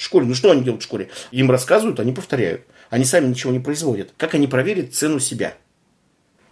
В 0.00 0.02
школе, 0.02 0.24
ну 0.24 0.34
что 0.34 0.50
они 0.50 0.62
делают 0.62 0.80
в 0.80 0.86
школе? 0.86 1.10
Им 1.30 1.50
рассказывают, 1.50 2.00
они 2.00 2.12
повторяют. 2.12 2.62
Они 2.88 3.04
сами 3.04 3.26
ничего 3.26 3.52
не 3.52 3.60
производят. 3.60 4.14
Как 4.16 4.34
они 4.34 4.46
проверят 4.46 4.94
цену 4.94 5.20
себя? 5.20 5.52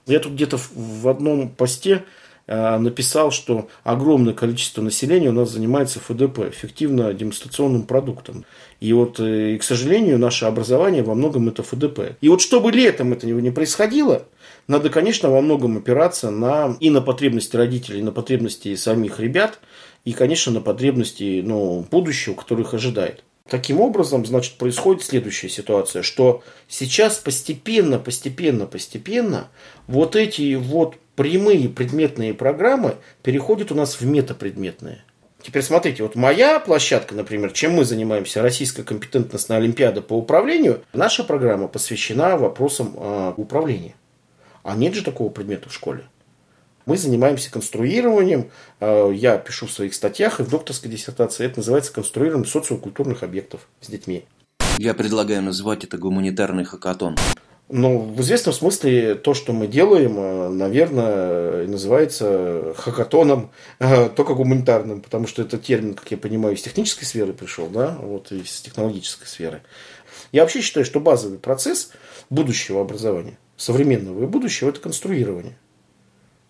Я 0.04 0.20
тут 0.20 0.34
где-то 0.34 0.58
в 0.74 1.08
одном 1.08 1.48
посте 1.48 2.04
э, 2.46 2.76
написал, 2.76 3.30
что 3.30 3.70
огромное 3.84 4.34
количество 4.34 4.82
населения 4.82 5.30
у 5.30 5.32
нас 5.32 5.50
занимается 5.50 5.98
ФДП, 5.98 6.40
эффективно 6.40 7.14
демонстрационным 7.14 7.84
продуктом. 7.84 8.44
И 8.80 8.92
вот, 8.92 9.18
э, 9.18 9.54
и, 9.54 9.56
к 9.58 9.62
сожалению, 9.62 10.18
наше 10.18 10.44
образование 10.44 11.02
во 11.02 11.14
многом 11.14 11.48
это 11.48 11.62
ФДП. 11.62 12.18
И 12.20 12.28
вот 12.28 12.42
чтобы 12.42 12.70
летом 12.70 13.14
это 13.14 13.26
не 13.26 13.50
происходило, 13.50 14.26
надо, 14.66 14.90
конечно, 14.90 15.30
во 15.30 15.40
многом 15.40 15.78
опираться 15.78 16.30
на, 16.30 16.76
и 16.80 16.90
на 16.90 17.00
потребности 17.00 17.56
родителей, 17.56 18.00
и 18.00 18.02
на 18.02 18.12
потребности 18.12 18.76
самих 18.76 19.20
ребят, 19.20 19.58
и, 20.04 20.12
конечно, 20.12 20.52
на 20.52 20.61
потребности 20.61 21.40
ну, 21.42 21.87
будущего, 21.90 22.34
которых 22.34 22.74
ожидает. 22.74 23.24
Таким 23.48 23.80
образом, 23.80 24.26
значит, 24.26 24.58
происходит 24.58 25.02
следующая 25.02 25.48
ситуация, 25.48 26.02
что 26.02 26.42
сейчас 26.68 27.16
постепенно, 27.16 27.98
постепенно, 27.98 28.66
постепенно 28.66 29.48
вот 29.87 30.16
эти 30.16 30.54
вот 30.54 30.96
прямые 31.16 31.70
предметные 31.70 32.34
программы 32.34 32.96
переходят 33.22 33.72
у 33.72 33.74
нас 33.74 34.00
в 34.00 34.04
метапредметные. 34.04 35.02
Теперь 35.40 35.62
смотрите, 35.62 36.02
вот 36.02 36.14
моя 36.14 36.61
площадка, 36.61 37.14
например, 37.14 37.52
чем 37.52 37.72
мы 37.72 37.84
занимаемся, 37.84 38.42
Российская 38.42 38.82
компетентностная 38.82 39.56
олимпиада 39.56 40.02
по 40.02 40.12
управлению, 40.12 40.82
наша 40.92 41.24
программа 41.24 41.68
посвящена 41.68 42.37
вопросам 42.37 42.94
э, 42.96 43.32
управления. 43.37 43.94
А 44.62 44.76
нет 44.76 44.94
же 44.94 45.02
такого 45.02 45.30
предмета 45.30 45.70
в 45.70 45.74
школе. 45.74 46.04
Мы 46.88 46.96
занимаемся 46.96 47.51
конструированием, 47.51 48.51
э, 48.81 49.11
я 49.14 49.37
пишу 49.37 49.66
в 49.66 49.70
своих 49.70 49.92
статьях 49.92 50.40
и 50.40 50.42
в 50.42 50.48
докторской 50.48 50.90
диссертации, 50.90 51.44
это 51.44 51.59
называется 51.59 51.92
конструированием 51.92 52.48
социокультурных 52.48 53.22
объектов 53.22 53.68
с 53.83 53.88
детьми. 53.88 54.24
Я 54.79 54.94
предлагаю 54.94 55.42
называть 55.42 55.85
это 55.85 55.98
гуманитарный 55.98 56.64
хакатон. 56.64 57.16
Ну, 57.68 57.98
в 57.98 58.18
известном 58.22 58.55
смысле 58.55 59.16
то, 59.16 59.35
что 59.35 59.53
мы 59.53 59.66
делаем, 59.66 60.14
э, 60.16 60.48
наверное, 60.48 61.66
называется 61.66 62.72
хакатоном, 62.79 63.51
э, 63.81 64.09
только 64.09 64.33
гуманитарным, 64.33 65.03
потому 65.03 65.27
что 65.27 65.42
это 65.42 65.59
термин, 65.59 65.92
как 65.92 66.11
я 66.11 66.16
понимаю, 66.16 66.57
из 66.57 66.62
технической 66.62 67.07
сферы 67.07 67.35
пришел, 67.35 67.66
да, 67.66 67.98
вот 68.01 68.33
из 68.33 68.62
технологической 68.62 69.27
сферы. 69.27 69.61
Я 70.33 70.40
вообще 70.40 70.62
считаю, 70.62 70.87
что 70.87 71.01
базовый 71.01 71.38
процесс 71.38 71.90
будущего 72.31 72.81
образования, 72.81 73.37
современного 73.59 74.22
и 74.22 74.27
будущего, 74.27 74.70
это 74.70 74.81
конструирование. 74.81 75.59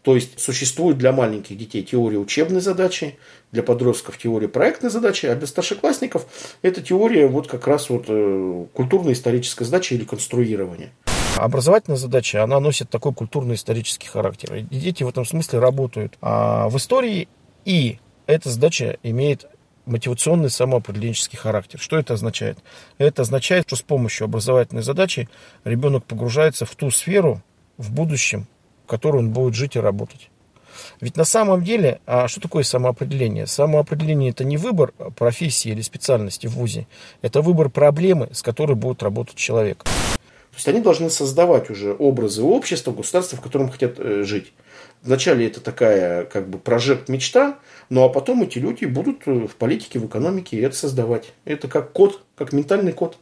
То 0.03 0.15
есть 0.15 0.41
существует 0.41 0.97
для 0.97 1.13
маленьких 1.13 1.57
детей 1.59 1.83
теория 1.83 2.19
учебной 2.19 2.61
задачи, 2.61 3.19
для 3.53 3.63
подростков 3.63 4.17
теория 4.19 4.49
проектной 4.49 4.91
задачи, 4.91 5.27
а 5.27 5.35
для 5.35 5.47
старшеклассников 5.47 6.27
это 6.63 6.81
теория 6.81 7.27
вот 7.27 7.49
как 7.49 7.67
раз 7.67 7.91
вот 7.91 8.05
э, 8.09 8.67
культурно-исторической 8.73 9.65
задачи 9.65 9.95
или 9.95 10.05
конструирования. 10.05 10.91
Образовательная 11.37 11.99
задача, 11.99 12.43
она 12.43 12.59
носит 12.61 12.91
такой 12.91 13.13
культурно-исторический 13.13 14.09
характер. 14.09 14.55
И 14.55 14.63
дети 14.63 15.03
в 15.03 15.09
этом 15.09 15.25
смысле 15.25 15.59
работают 15.59 16.17
а 16.21 16.69
в 16.69 16.77
истории, 16.77 17.29
и 17.65 17.99
эта 18.27 18.51
задача 18.51 18.99
имеет 19.03 19.47
мотивационный 19.89 20.51
самоопределенческий 20.51 21.39
характер. 21.39 21.81
Что 21.81 21.99
это 21.99 22.15
означает? 22.15 22.59
Это 22.99 23.23
означает, 23.23 23.67
что 23.67 23.77
с 23.77 23.83
помощью 23.83 24.27
образовательной 24.27 24.83
задачи 24.83 25.29
ребенок 25.65 26.05
погружается 26.05 26.67
в 26.67 26.75
ту 26.77 26.91
сферу 26.91 27.43
в 27.79 27.93
будущем, 27.93 28.47
в 28.89 28.91
которой 28.91 29.19
он 29.19 29.31
будет 29.33 29.55
жить 29.55 29.77
и 29.77 29.81
работать. 29.81 30.31
Ведь 31.03 31.19
на 31.19 31.25
самом 31.25 31.63
деле, 31.63 32.01
а 32.07 32.27
что 32.27 32.41
такое 32.41 32.63
самоопределение? 32.63 33.47
Самоопределение 33.47 34.31
это 34.31 34.45
не 34.45 34.57
выбор 34.57 34.93
профессии 35.15 35.71
или 35.71 35.83
специальности 35.83 36.47
в 36.47 36.53
ВУЗе, 36.53 36.87
это 37.21 37.43
выбор 37.43 37.69
проблемы, 37.69 38.31
с 38.33 38.41
которой 38.41 38.77
будет 38.77 39.03
работать 39.03 39.35
человек. 39.35 39.85
То 39.85 40.55
есть 40.55 40.69
они 40.69 40.81
должны 40.81 41.11
создавать 41.11 41.69
уже 41.69 41.95
образы 41.99 42.43
общества, 42.43 42.93
государства, 42.93 43.37
в 43.37 43.43
котором 43.43 43.69
хотят 43.69 43.97
э, 43.99 44.23
жить. 44.23 44.55
Вначале 45.03 45.47
это 45.47 45.61
такая 45.61 46.25
как 46.25 46.49
бы 46.49 46.59
прожект 46.59 47.11
мечта, 47.11 47.59
ну 47.91 48.05
а 48.05 48.09
потом 48.09 48.43
эти 48.43 48.59
люди 48.59 48.87
будут 48.87 49.19
э, 49.27 49.47
в 49.47 49.55
политике, 49.57 49.99
в 49.99 50.07
экономике 50.07 50.59
это 50.63 50.75
создавать. 50.75 51.35
Это 51.45 51.69
как 51.69 51.93
код, 51.93 52.23
как 52.37 52.55
ментальный 52.55 52.93
код. 52.93 53.19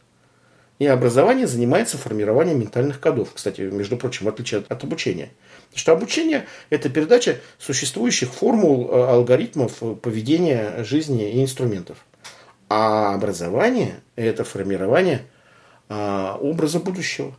И 0.79 0.87
образование 0.87 1.47
занимается 1.47 1.97
формированием 1.97 2.61
ментальных 2.61 3.01
кодов. 3.01 3.31
Кстати, 3.35 3.63
между 3.63 3.97
прочим, 3.97 4.27
в 4.27 4.29
отличие 4.29 4.63
от, 4.69 4.85
обучения. 4.85 5.31
Потому 5.69 5.79
что 5.79 5.93
обучение– 5.93 6.47
это 6.71 6.91
передача 6.91 7.39
существующих 7.59 8.31
формул, 8.31 8.91
э, 8.91 9.07
алгоритмов 9.09 9.79
поведения 10.03 10.85
жизни 10.85 11.33
и 11.33 11.43
инструментов. 11.43 12.05
А 12.69 13.15
образование– 13.15 14.01
это 14.17 14.45
формирование 14.45 15.23
а, 15.89 16.37
образа 16.41 16.81
будущего. 16.81 17.35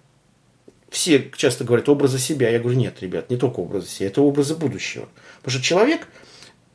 Все 0.90 1.30
часто 1.36 1.66
говорят 1.66 1.90
образа 1.90 2.18
себя. 2.18 2.50
Я 2.50 2.60
говорю, 2.60 2.78
нет, 2.78 3.02
ребят, 3.02 3.30
не 3.30 3.38
только 3.38 3.60
образа 3.60 3.88
себя, 3.88 4.08
это 4.08 4.22
образа 4.22 4.56
будущего. 4.56 5.10
Потому 5.42 5.60
что 5.60 5.62
человек, 5.62 6.08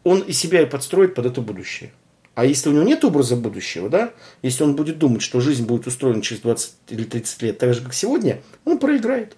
он 0.05 0.21
и 0.21 0.33
себя 0.33 0.61
и 0.61 0.67
подстроит 0.67 1.15
под 1.15 1.27
это 1.27 1.41
будущее. 1.41 1.93
А 2.35 2.47
если 2.47 2.71
у 2.71 2.73
него 2.73 2.85
нет 2.85 3.05
образа 3.05 3.37
будущего, 3.37 3.91
да, 3.91 4.13
если 4.41 4.65
он 4.65 4.75
будет 4.75 4.99
думать, 4.99 5.21
что 5.21 5.41
жизнь 5.41 5.67
будет 5.67 5.87
устроена 5.87 6.23
через 6.23 6.41
20 6.43 6.75
или 6.89 7.05
30 7.05 7.43
лет 7.43 7.59
так 7.59 7.75
же, 7.75 7.83
как 7.83 7.93
сегодня, 7.93 8.41
он 8.65 8.79
проиграет. 8.79 9.37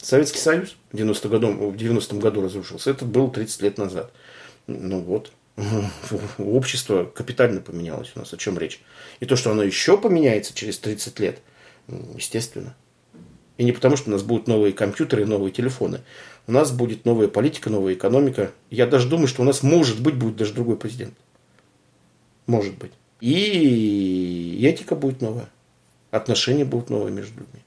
Советский 0.00 0.38
Союз 0.38 0.76
в 0.92 0.96
90 0.96 1.28
году, 1.28 1.48
в 1.70 1.76
90 1.76 2.16
году 2.16 2.42
разрушился. 2.42 2.90
Это 2.90 3.04
было 3.04 3.30
30 3.30 3.62
лет 3.62 3.78
назад. 3.78 4.12
Ну 4.66 5.00
вот. 5.00 5.32
Общество 6.38 7.04
капитально 7.04 7.60
поменялось 7.60 8.12
у 8.14 8.20
нас. 8.20 8.32
О 8.32 8.36
чем 8.36 8.58
речь? 8.58 8.80
И 9.20 9.26
то, 9.26 9.34
что 9.34 9.50
оно 9.50 9.62
еще 9.62 9.98
поменяется 9.98 10.54
через 10.54 10.78
30 10.78 11.18
лет, 11.20 11.40
естественно. 11.88 12.76
И 13.56 13.64
не 13.64 13.72
потому, 13.72 13.96
что 13.96 14.10
у 14.10 14.12
нас 14.12 14.22
будут 14.22 14.46
новые 14.46 14.72
компьютеры 14.72 15.22
и 15.22 15.26
новые 15.26 15.52
телефоны. 15.52 16.00
У 16.46 16.52
нас 16.52 16.70
будет 16.72 17.04
новая 17.04 17.28
политика, 17.28 17.70
новая 17.70 17.94
экономика. 17.94 18.50
Я 18.70 18.86
даже 18.86 19.08
думаю, 19.08 19.28
что 19.28 19.42
у 19.42 19.44
нас, 19.44 19.62
может 19.62 20.00
быть, 20.00 20.16
будет 20.16 20.36
даже 20.36 20.52
другой 20.52 20.76
президент. 20.76 21.14
Может 22.46 22.76
быть. 22.78 22.92
И 23.20 24.60
этика 24.62 24.94
будет 24.94 25.22
новая. 25.22 25.48
Отношения 26.10 26.64
будут 26.64 26.90
новые 26.90 27.12
между 27.12 27.40
людьми. 27.40 27.60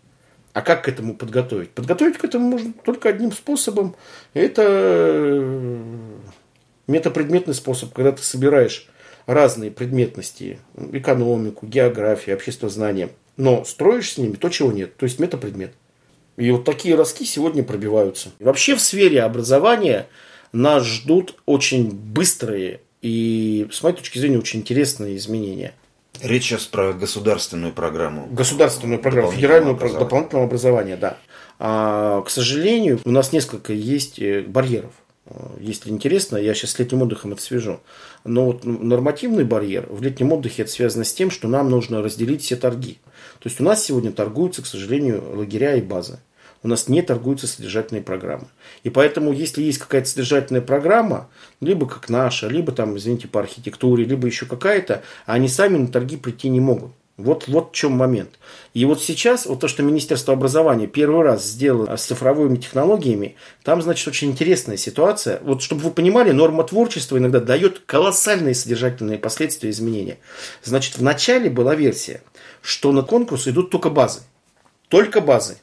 А 0.54 0.62
как 0.62 0.86
к 0.86 0.90
этому 0.90 1.16
подготовить? 1.16 1.70
Подготовить 1.72 2.18
к 2.18 2.24
этому 2.24 2.50
можно 2.50 2.74
только 2.84 3.10
одним 3.10 3.32
способом. 3.32 3.96
Это 4.34 4.64
э, 4.66 5.78
метапредметный 6.88 7.54
способ, 7.54 7.94
когда 7.94 8.12
ты 8.12 8.24
собираешь 8.24 8.88
разные 9.28 9.70
предметности, 9.70 10.60
экономику, 10.94 11.68
географию, 11.68 12.36
обществознание, 12.36 13.10
но 13.36 13.66
строишь 13.66 14.14
с 14.14 14.18
ними 14.18 14.36
то, 14.36 14.50
чего 14.50 14.72
нет, 14.72 14.98
то 14.98 15.04
есть 15.06 15.20
метапредмет. 15.20 15.74
И 16.38 16.50
вот 16.50 16.64
такие 16.66 16.96
ростки 16.96 17.26
сегодня 17.26 17.64
пробиваются. 17.64 18.30
Вообще 18.40 18.76
в 18.76 18.82
сфере 18.82 19.24
образования 19.24 20.08
нас 20.52 20.86
ждут 20.86 21.36
очень 21.46 21.92
быстрые 21.92 22.82
и, 23.08 23.68
с 23.72 23.82
моей 23.84 23.96
точки 23.96 24.20
зрения, 24.20 24.38
очень 24.38 24.60
интересные 24.60 25.16
изменения. 25.16 25.74
Речь 26.22 26.44
сейчас 26.44 26.66
про 26.66 26.92
государственную 26.92 27.72
программу. 27.72 28.28
Государственную 28.28 29.00
программу, 29.00 29.32
федеральную 29.32 29.76
образования. 29.76 30.04
дополнительного 30.04 30.48
образования, 30.48 30.98
да. 30.98 31.18
А, 31.58 32.22
к 32.22 32.30
сожалению, 32.30 33.00
у 33.06 33.12
нас 33.12 33.32
несколько 33.32 33.72
есть 33.72 34.20
э, 34.20 34.42
барьеров. 34.42 34.92
Если 35.60 35.90
интересно, 35.90 36.38
я 36.38 36.54
сейчас 36.54 36.72
с 36.72 36.80
летним 36.80 37.02
отдыхом 37.02 37.34
это 37.34 37.42
свяжу. 37.42 37.80
Но 38.26 38.46
вот 38.46 38.66
нормативный 38.66 39.46
барьер 39.46 39.86
в 39.90 40.02
летнем 40.02 40.34
отдыхе 40.34 40.64
это 40.64 40.72
связано 40.72 41.04
с 41.06 41.14
тем, 41.14 41.32
что 41.32 41.48
нам 41.48 41.70
нужно 41.70 42.02
разделить 42.02 42.44
все 42.44 42.56
торги. 42.56 42.98
То 43.40 43.50
есть 43.50 43.62
у 43.62 43.64
нас 43.64 43.84
сегодня 43.84 44.12
торгуются, 44.12 44.64
к 44.64 44.66
сожалению, 44.66 45.24
лагеря 45.36 45.76
и 45.76 45.82
базы 45.82 46.20
у 46.64 46.68
нас 46.68 46.88
не 46.88 47.02
торгуются 47.02 47.48
содержательные 47.48 48.02
программы. 48.02 48.48
И 48.84 48.90
поэтому, 48.90 49.32
если 49.32 49.64
есть 49.64 49.80
какая-то 49.80 50.08
содержательная 50.08 50.62
программа, 50.62 51.30
либо 51.62 51.88
как 51.88 52.10
наша, 52.10 52.48
либо 52.48 52.72
там, 52.72 52.98
извините, 52.98 53.28
по 53.28 53.40
архитектуре, 53.40 54.04
либо 54.04 54.28
еще 54.28 54.46
какая-то, 54.46 55.04
они 55.26 55.48
сами 55.48 55.78
на 55.78 55.88
торги 55.88 56.18
прийти 56.18 56.50
не 56.50 56.60
могут. 56.60 56.92
Вот, 57.18 57.48
вот 57.48 57.72
в 57.72 57.76
чем 57.76 57.94
момент. 57.94 58.38
И 58.76 58.86
вот 58.86 59.02
сейчас, 59.02 59.48
вот 59.48 59.60
то, 59.60 59.68
что 59.68 59.82
Министерство 59.82 60.36
образования 60.36 60.86
первый 60.86 61.24
раз 61.24 61.44
сделало 61.44 61.96
с 61.96 62.06
цифровыми 62.06 62.58
технологиями, 62.58 63.36
там, 63.64 63.82
значит, 63.82 64.08
очень 64.08 64.30
интересная 64.30 64.78
ситуация. 64.78 65.40
Вот, 65.42 65.64
чтобы 65.64 65.82
вы 65.82 65.90
понимали, 65.90 66.30
норма 66.30 66.64
творчества 66.64 67.18
иногда 67.18 67.40
дает 67.40 67.80
колоссальные 67.88 68.54
содержательные 68.54 69.18
последствия 69.18 69.72
изменения. 69.72 70.20
Значит, 70.64 71.00
в 71.00 71.02
начале 71.02 71.50
была 71.50 71.74
версия, 71.74 72.22
что 72.62 72.92
на 72.92 73.02
конкурс 73.02 73.48
идут 73.48 73.72
только 73.72 73.90
базы. 73.90 74.20
Только 74.88 75.20
базы. 75.20 75.58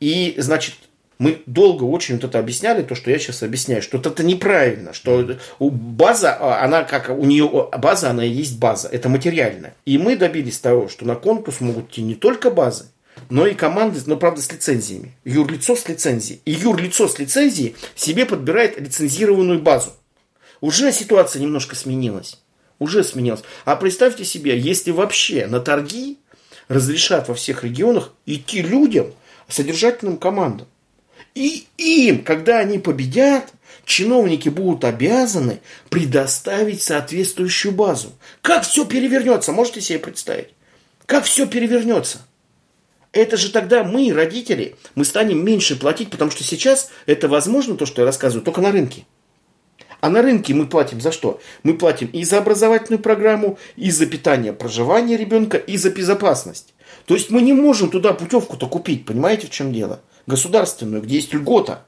И, 0.00 0.34
значит, 0.38 0.74
мы 1.18 1.42
долго 1.46 1.84
очень 1.84 2.14
вот 2.14 2.24
это 2.24 2.38
объясняли, 2.38 2.82
то, 2.82 2.94
что 2.94 3.10
я 3.10 3.18
сейчас 3.18 3.42
объясняю, 3.42 3.82
что 3.82 3.98
это 3.98 4.22
неправильно, 4.22 4.92
что 4.92 5.36
у 5.58 5.70
база, 5.70 6.36
а, 6.38 6.64
она 6.64 6.84
как 6.84 7.10
у 7.10 7.24
нее 7.24 7.68
база, 7.76 8.10
она 8.10 8.24
и 8.24 8.30
есть 8.30 8.58
база, 8.58 8.88
это 8.88 9.08
материальная. 9.08 9.74
И 9.84 9.98
мы 9.98 10.16
добились 10.16 10.58
того, 10.58 10.88
что 10.88 11.04
на 11.04 11.16
конкурс 11.16 11.60
могут 11.60 11.90
идти 11.90 12.02
не 12.02 12.14
только 12.14 12.50
базы, 12.50 12.86
но 13.30 13.46
и 13.46 13.54
команды, 13.54 14.00
но 14.06 14.16
правда 14.16 14.40
с 14.40 14.52
лицензиями. 14.52 15.12
Юрлицо 15.24 15.74
с 15.74 15.88
лицензией. 15.88 16.40
И 16.44 16.52
юрлицо 16.52 17.08
с 17.08 17.18
лицензией 17.18 17.74
себе 17.96 18.24
подбирает 18.24 18.80
лицензированную 18.80 19.60
базу. 19.60 19.90
Уже 20.60 20.92
ситуация 20.92 21.42
немножко 21.42 21.74
сменилась. 21.74 22.40
Уже 22.78 23.02
сменилась. 23.02 23.42
А 23.64 23.74
представьте 23.74 24.24
себе, 24.24 24.56
если 24.56 24.92
вообще 24.92 25.48
на 25.48 25.58
торги 25.58 26.18
разрешат 26.68 27.26
во 27.26 27.34
всех 27.34 27.64
регионах 27.64 28.12
идти 28.24 28.62
людям– 28.62 29.12
содержательным 29.48 30.18
командам. 30.18 30.68
И 31.34 31.66
им, 31.76 32.24
когда 32.24 32.58
они 32.58 32.78
победят, 32.78 33.52
чиновники 33.84 34.48
будут 34.48 34.84
обязаны 34.84 35.60
предоставить 35.88 36.82
соответствующую 36.82 37.72
базу. 37.72 38.12
Как 38.42 38.64
все 38.64 38.84
перевернется, 38.84 39.52
можете 39.52 39.80
себе 39.80 39.98
представить? 39.98 40.48
Как 41.06 41.24
все 41.24 41.46
перевернется? 41.46 42.20
Это 43.12 43.36
же 43.36 43.50
тогда 43.50 43.84
мы, 43.84 44.12
родители, 44.12 44.76
мы 44.94 45.04
станем 45.04 45.44
меньше 45.44 45.76
платить, 45.76 46.10
потому 46.10 46.30
что 46.30 46.44
сейчас 46.44 46.90
это 47.06 47.28
возможно, 47.28 47.76
то, 47.76 47.86
что 47.86 48.02
я 48.02 48.06
рассказываю, 48.06 48.44
только 48.44 48.60
на 48.60 48.70
рынке. 48.70 49.06
А 50.00 50.10
на 50.10 50.22
рынке 50.22 50.54
мы 50.54 50.66
платим 50.66 51.00
за 51.00 51.10
что? 51.10 51.40
Мы 51.62 51.76
платим 51.76 52.08
и 52.08 52.22
за 52.24 52.38
образовательную 52.38 53.02
программу, 53.02 53.58
и 53.76 53.90
за 53.90 54.06
питание, 54.06 54.52
проживание 54.52 55.16
ребенка, 55.16 55.56
и 55.56 55.76
за 55.76 55.90
безопасность. 55.90 56.74
То 57.08 57.14
есть 57.14 57.30
мы 57.30 57.40
не 57.40 57.54
можем 57.54 57.90
туда 57.90 58.12
путевку-то 58.12 58.66
купить, 58.66 59.06
понимаете, 59.06 59.46
в 59.46 59.50
чем 59.50 59.72
дело? 59.72 60.02
Государственную, 60.26 61.02
где 61.02 61.16
есть 61.16 61.32
льгота. 61.32 61.86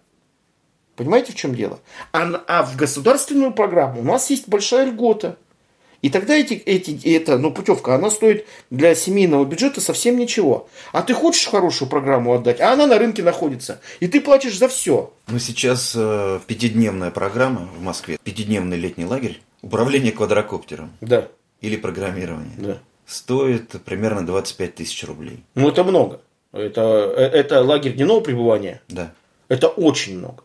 Понимаете, 0.96 1.33
в 1.33 1.35
чем 1.35 1.54
дело? 1.54 1.78
А, 2.11 2.42
а 2.46 2.62
в 2.62 2.74
государственную 2.76 3.52
программу 3.52 4.00
у 4.00 4.02
нас 4.02 4.30
есть 4.30 4.48
большая 4.48 4.87
льгота. 4.87 5.37
И 6.00 6.09
тогда 6.09 6.35
эти, 6.35 6.54
эти, 6.54 6.98
эта 7.14 7.37
ну, 7.37 7.52
путевка, 7.52 7.96
она 7.96 8.09
стоит 8.09 8.46
для 8.70 8.94
семейного 8.94 9.44
бюджета 9.44 9.83
совсем 9.83 10.16
ничего. 10.16 10.70
А 10.90 11.02
ты 11.02 11.12
хочешь 11.12 11.46
хорошую 11.46 11.90
программу 11.90 12.33
отдать, 12.33 12.59
а 12.59 12.72
она 12.72 12.87
на 12.87 12.98
рынке 12.98 13.22
находится. 13.22 13.83
И 14.00 14.09
ты 14.09 14.22
платишь 14.22 14.56
за 14.56 14.68
все. 14.68 15.12
Ну, 15.28 15.38
сейчас 15.38 15.92
э, 15.94 16.40
пятидневная 16.46 17.11
программа 17.11 17.68
в 17.76 17.83
Москве, 17.83 18.18
пятидневный 18.24 18.78
летний 18.78 19.04
лагерь, 19.04 19.42
управление 19.61 20.12
квадрокоптером. 20.12 20.92
Да. 21.02 21.28
Или 21.61 21.76
программирование. 21.76 22.54
Да 22.56 22.80
стоит 23.11 23.70
примерно 23.85 24.25
25 24.25 24.75
тысяч 24.75 25.05
рублей. 25.05 25.44
Ну, 25.55 25.68
это 25.68 25.85
много. 25.85 26.20
Это, 26.53 27.12
э, 27.16 27.23
это 27.23 27.62
лагерь 27.62 27.92
дневного 27.92 28.20
пребывания? 28.20 28.81
Да. 28.88 29.12
Это 29.49 29.68
очень 29.68 30.18
много. 30.18 30.44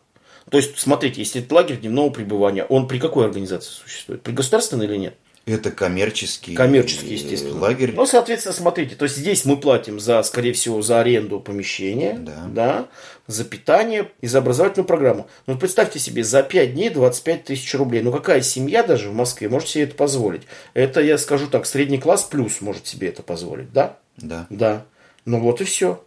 То 0.50 0.58
есть, 0.58 0.78
смотрите, 0.78 1.22
если 1.22 1.42
это 1.42 1.54
лагерь 1.54 1.78
дневного 1.78 2.10
пребывания, 2.10 2.64
он 2.66 2.88
при 2.88 3.00
какой 3.00 3.26
организации 3.26 3.72
существует? 3.72 4.22
При 4.22 4.32
государственной 4.32 4.86
или 4.86 4.98
нет? 4.98 5.16
Это 5.46 5.70
коммерческий, 5.70 6.56
коммерческий 6.56 7.14
естественно. 7.14 7.60
лагерь. 7.60 7.94
Ну, 7.94 8.08
соответственно, 8.08 8.56
смотрите, 8.56 8.96
то 8.96 9.04
есть 9.04 9.16
здесь 9.18 9.46
мы 9.46 9.58
платим 9.58 10.00
за, 10.00 10.24
скорее 10.24 10.54
всего, 10.54 10.82
за 10.82 11.00
аренду 11.02 11.40
помещения, 11.40 12.18
да. 12.18 12.46
Да, 12.48 12.88
за 13.28 13.46
питание 13.46 14.12
и 14.22 14.28
за 14.28 14.40
образовательную 14.40 14.88
программу. 14.88 15.28
Ну, 15.46 15.56
представьте 15.56 16.00
себе, 16.00 16.24
за 16.24 16.42
5 16.42 16.74
дней 16.74 16.90
25 16.90 17.44
тысяч 17.44 17.76
рублей. 17.76 18.02
Ну, 18.02 18.12
какая 18.12 18.42
семья 18.42 18.82
даже 18.82 19.10
в 19.10 19.14
Москве 19.14 19.48
может 19.48 19.70
себе 19.70 19.84
это 19.84 19.94
позволить? 19.94 20.44
Это, 20.74 21.00
я 21.00 21.20
скажу 21.20 21.48
так, 21.48 21.68
средний 21.68 22.00
класс 22.00 22.24
плюс 22.24 22.60
может 22.62 22.88
себе 22.88 23.10
это 23.10 23.22
позволить, 23.22 23.72
да? 23.72 24.00
Да. 24.18 24.48
Да. 24.50 24.86
Ну, 25.26 25.40
вот 25.40 25.62
и 25.62 25.64
все. 25.64 26.04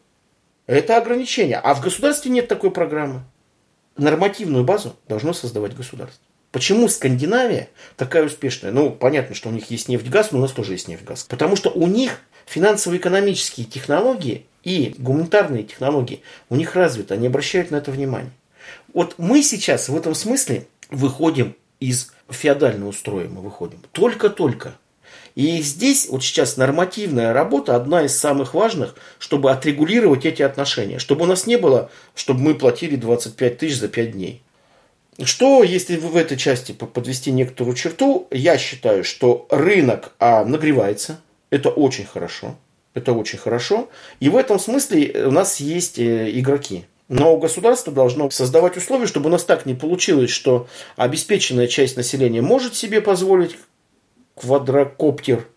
Это 0.66 0.96
ограничение. 0.96 1.58
А 1.58 1.74
в 1.74 1.80
государстве 1.80 2.32
нет 2.32 2.48
такой 2.48 2.72
программы. 2.72 3.22
Нормативную 3.96 4.64
базу 4.64 4.96
должно 5.08 5.32
создавать 5.32 5.76
государство. 5.76 6.24
Почему 6.50 6.88
Скандинавия 6.88 7.68
такая 7.96 8.24
успешная? 8.24 8.72
Ну, 8.72 8.90
понятно, 8.90 9.34
что 9.34 9.50
у 9.50 9.52
них 9.52 9.70
есть 9.70 9.88
нефть, 9.88 10.08
газ, 10.08 10.32
но 10.32 10.38
у 10.38 10.42
нас 10.42 10.52
тоже 10.52 10.72
есть 10.72 10.88
нефть, 10.88 11.04
газ. 11.04 11.26
Потому 11.28 11.56
что 11.56 11.70
у 11.70 11.86
них 11.86 12.20
финансово-экономические 12.46 13.66
технологии 13.66 14.46
и 14.62 14.94
гуманитарные 14.98 15.64
технологии 15.64 16.22
у 16.48 16.56
них 16.56 16.74
развиты, 16.74 17.14
они 17.14 17.26
обращают 17.26 17.70
на 17.70 17.76
это 17.76 17.90
внимание. 17.90 18.32
Вот 18.94 19.14
мы 19.18 19.42
сейчас 19.42 19.88
в 19.88 19.96
этом 19.96 20.14
смысле 20.14 20.66
выходим 20.90 21.54
из 21.80 22.12
феодального 22.30 22.92
строя, 22.92 23.28
мы 23.28 23.42
выходим. 23.42 23.80
Только-только. 23.92 24.74
И 25.34 25.62
здесь 25.62 26.08
вот 26.08 26.24
сейчас 26.24 26.56
нормативная 26.56 27.32
работа 27.32 27.76
одна 27.76 28.02
из 28.02 28.18
самых 28.18 28.54
важных, 28.54 28.96
чтобы 29.18 29.52
отрегулировать 29.52 30.26
эти 30.26 30.42
отношения. 30.42 30.98
Чтобы 30.98 31.22
у 31.22 31.26
нас 31.26 31.46
не 31.46 31.56
было, 31.56 31.90
чтобы 32.14 32.40
мы 32.40 32.54
платили 32.54 32.96
25 32.96 33.58
тысяч 33.58 33.78
за 33.78 33.88
5 33.88 34.12
дней. 34.12 34.42
Что, 35.24 35.64
если 35.64 35.96
в 35.96 36.16
этой 36.16 36.36
части 36.36 36.72
подвести 36.72 37.32
некоторую 37.32 37.74
черту, 37.74 38.28
я 38.30 38.56
считаю, 38.56 39.02
что 39.02 39.46
рынок 39.50 40.12
а, 40.20 40.44
нагревается, 40.44 41.20
это 41.50 41.70
очень 41.70 42.04
хорошо, 42.04 42.54
это 42.94 43.12
очень 43.12 43.38
хорошо, 43.38 43.88
и 44.20 44.28
в 44.28 44.36
этом 44.36 44.60
смысле 44.60 45.24
у 45.26 45.32
нас 45.32 45.58
есть 45.58 45.98
э, 45.98 46.30
игроки. 46.38 46.84
Но 47.08 47.36
государство 47.38 47.92
должно 47.92 48.30
создавать 48.30 48.76
условия, 48.76 49.06
чтобы 49.06 49.28
у 49.28 49.32
нас 49.32 49.42
так 49.42 49.66
не 49.66 49.74
получилось, 49.74 50.30
что 50.30 50.68
обеспеченная 50.96 51.66
часть 51.66 51.96
населения 51.96 52.42
может 52.42 52.76
себе 52.76 53.00
позволить 53.00 53.56
квадрокоптер 54.36 55.48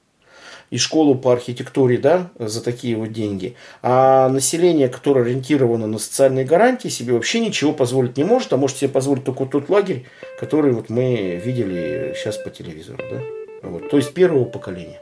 и 0.71 0.77
школу 0.77 1.15
по 1.15 1.33
архитектуре, 1.33 1.97
да, 1.97 2.31
за 2.39 2.63
такие 2.63 2.95
вот 2.95 3.11
деньги. 3.11 3.55
А 3.83 4.29
население, 4.29 4.87
которое 4.87 5.23
ориентировано 5.25 5.85
на 5.85 5.99
социальные 5.99 6.45
гарантии, 6.45 6.87
себе 6.87 7.13
вообще 7.13 7.41
ничего 7.41 7.73
позволить 7.73 8.17
не 8.17 8.23
может, 8.23 8.51
а 8.53 8.57
может 8.57 8.77
себе 8.77 8.89
позволить 8.89 9.25
только 9.25 9.45
тот 9.45 9.69
лагерь, 9.69 10.05
который 10.39 10.71
вот 10.71 10.89
мы 10.89 11.39
видели 11.43 12.15
сейчас 12.17 12.37
по 12.37 12.49
телевизору, 12.49 12.97
да. 13.11 13.21
Вот, 13.63 13.89
то 13.89 13.97
есть 13.97 14.13
первого 14.13 14.45
поколения. 14.45 14.99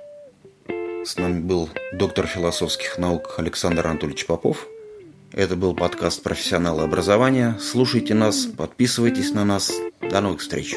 С 1.05 1.15
нами 1.15 1.39
был 1.39 1.69
доктор 1.93 2.27
философских 2.27 2.97
наук 2.97 3.35
Александр 3.37 3.87
Анатольевич 3.87 4.25
Попов. 4.25 4.67
Это 5.31 5.55
был 5.55 5.75
подкаст 5.75 6.23
«Профессионалы 6.23 6.83
образования». 6.83 7.55
Слушайте 7.61 8.15
нас, 8.15 8.45
подписывайтесь 8.45 9.31
на 9.31 9.45
нас. 9.45 9.71
До 10.01 10.19
новых 10.19 10.41
встреч. 10.41 10.75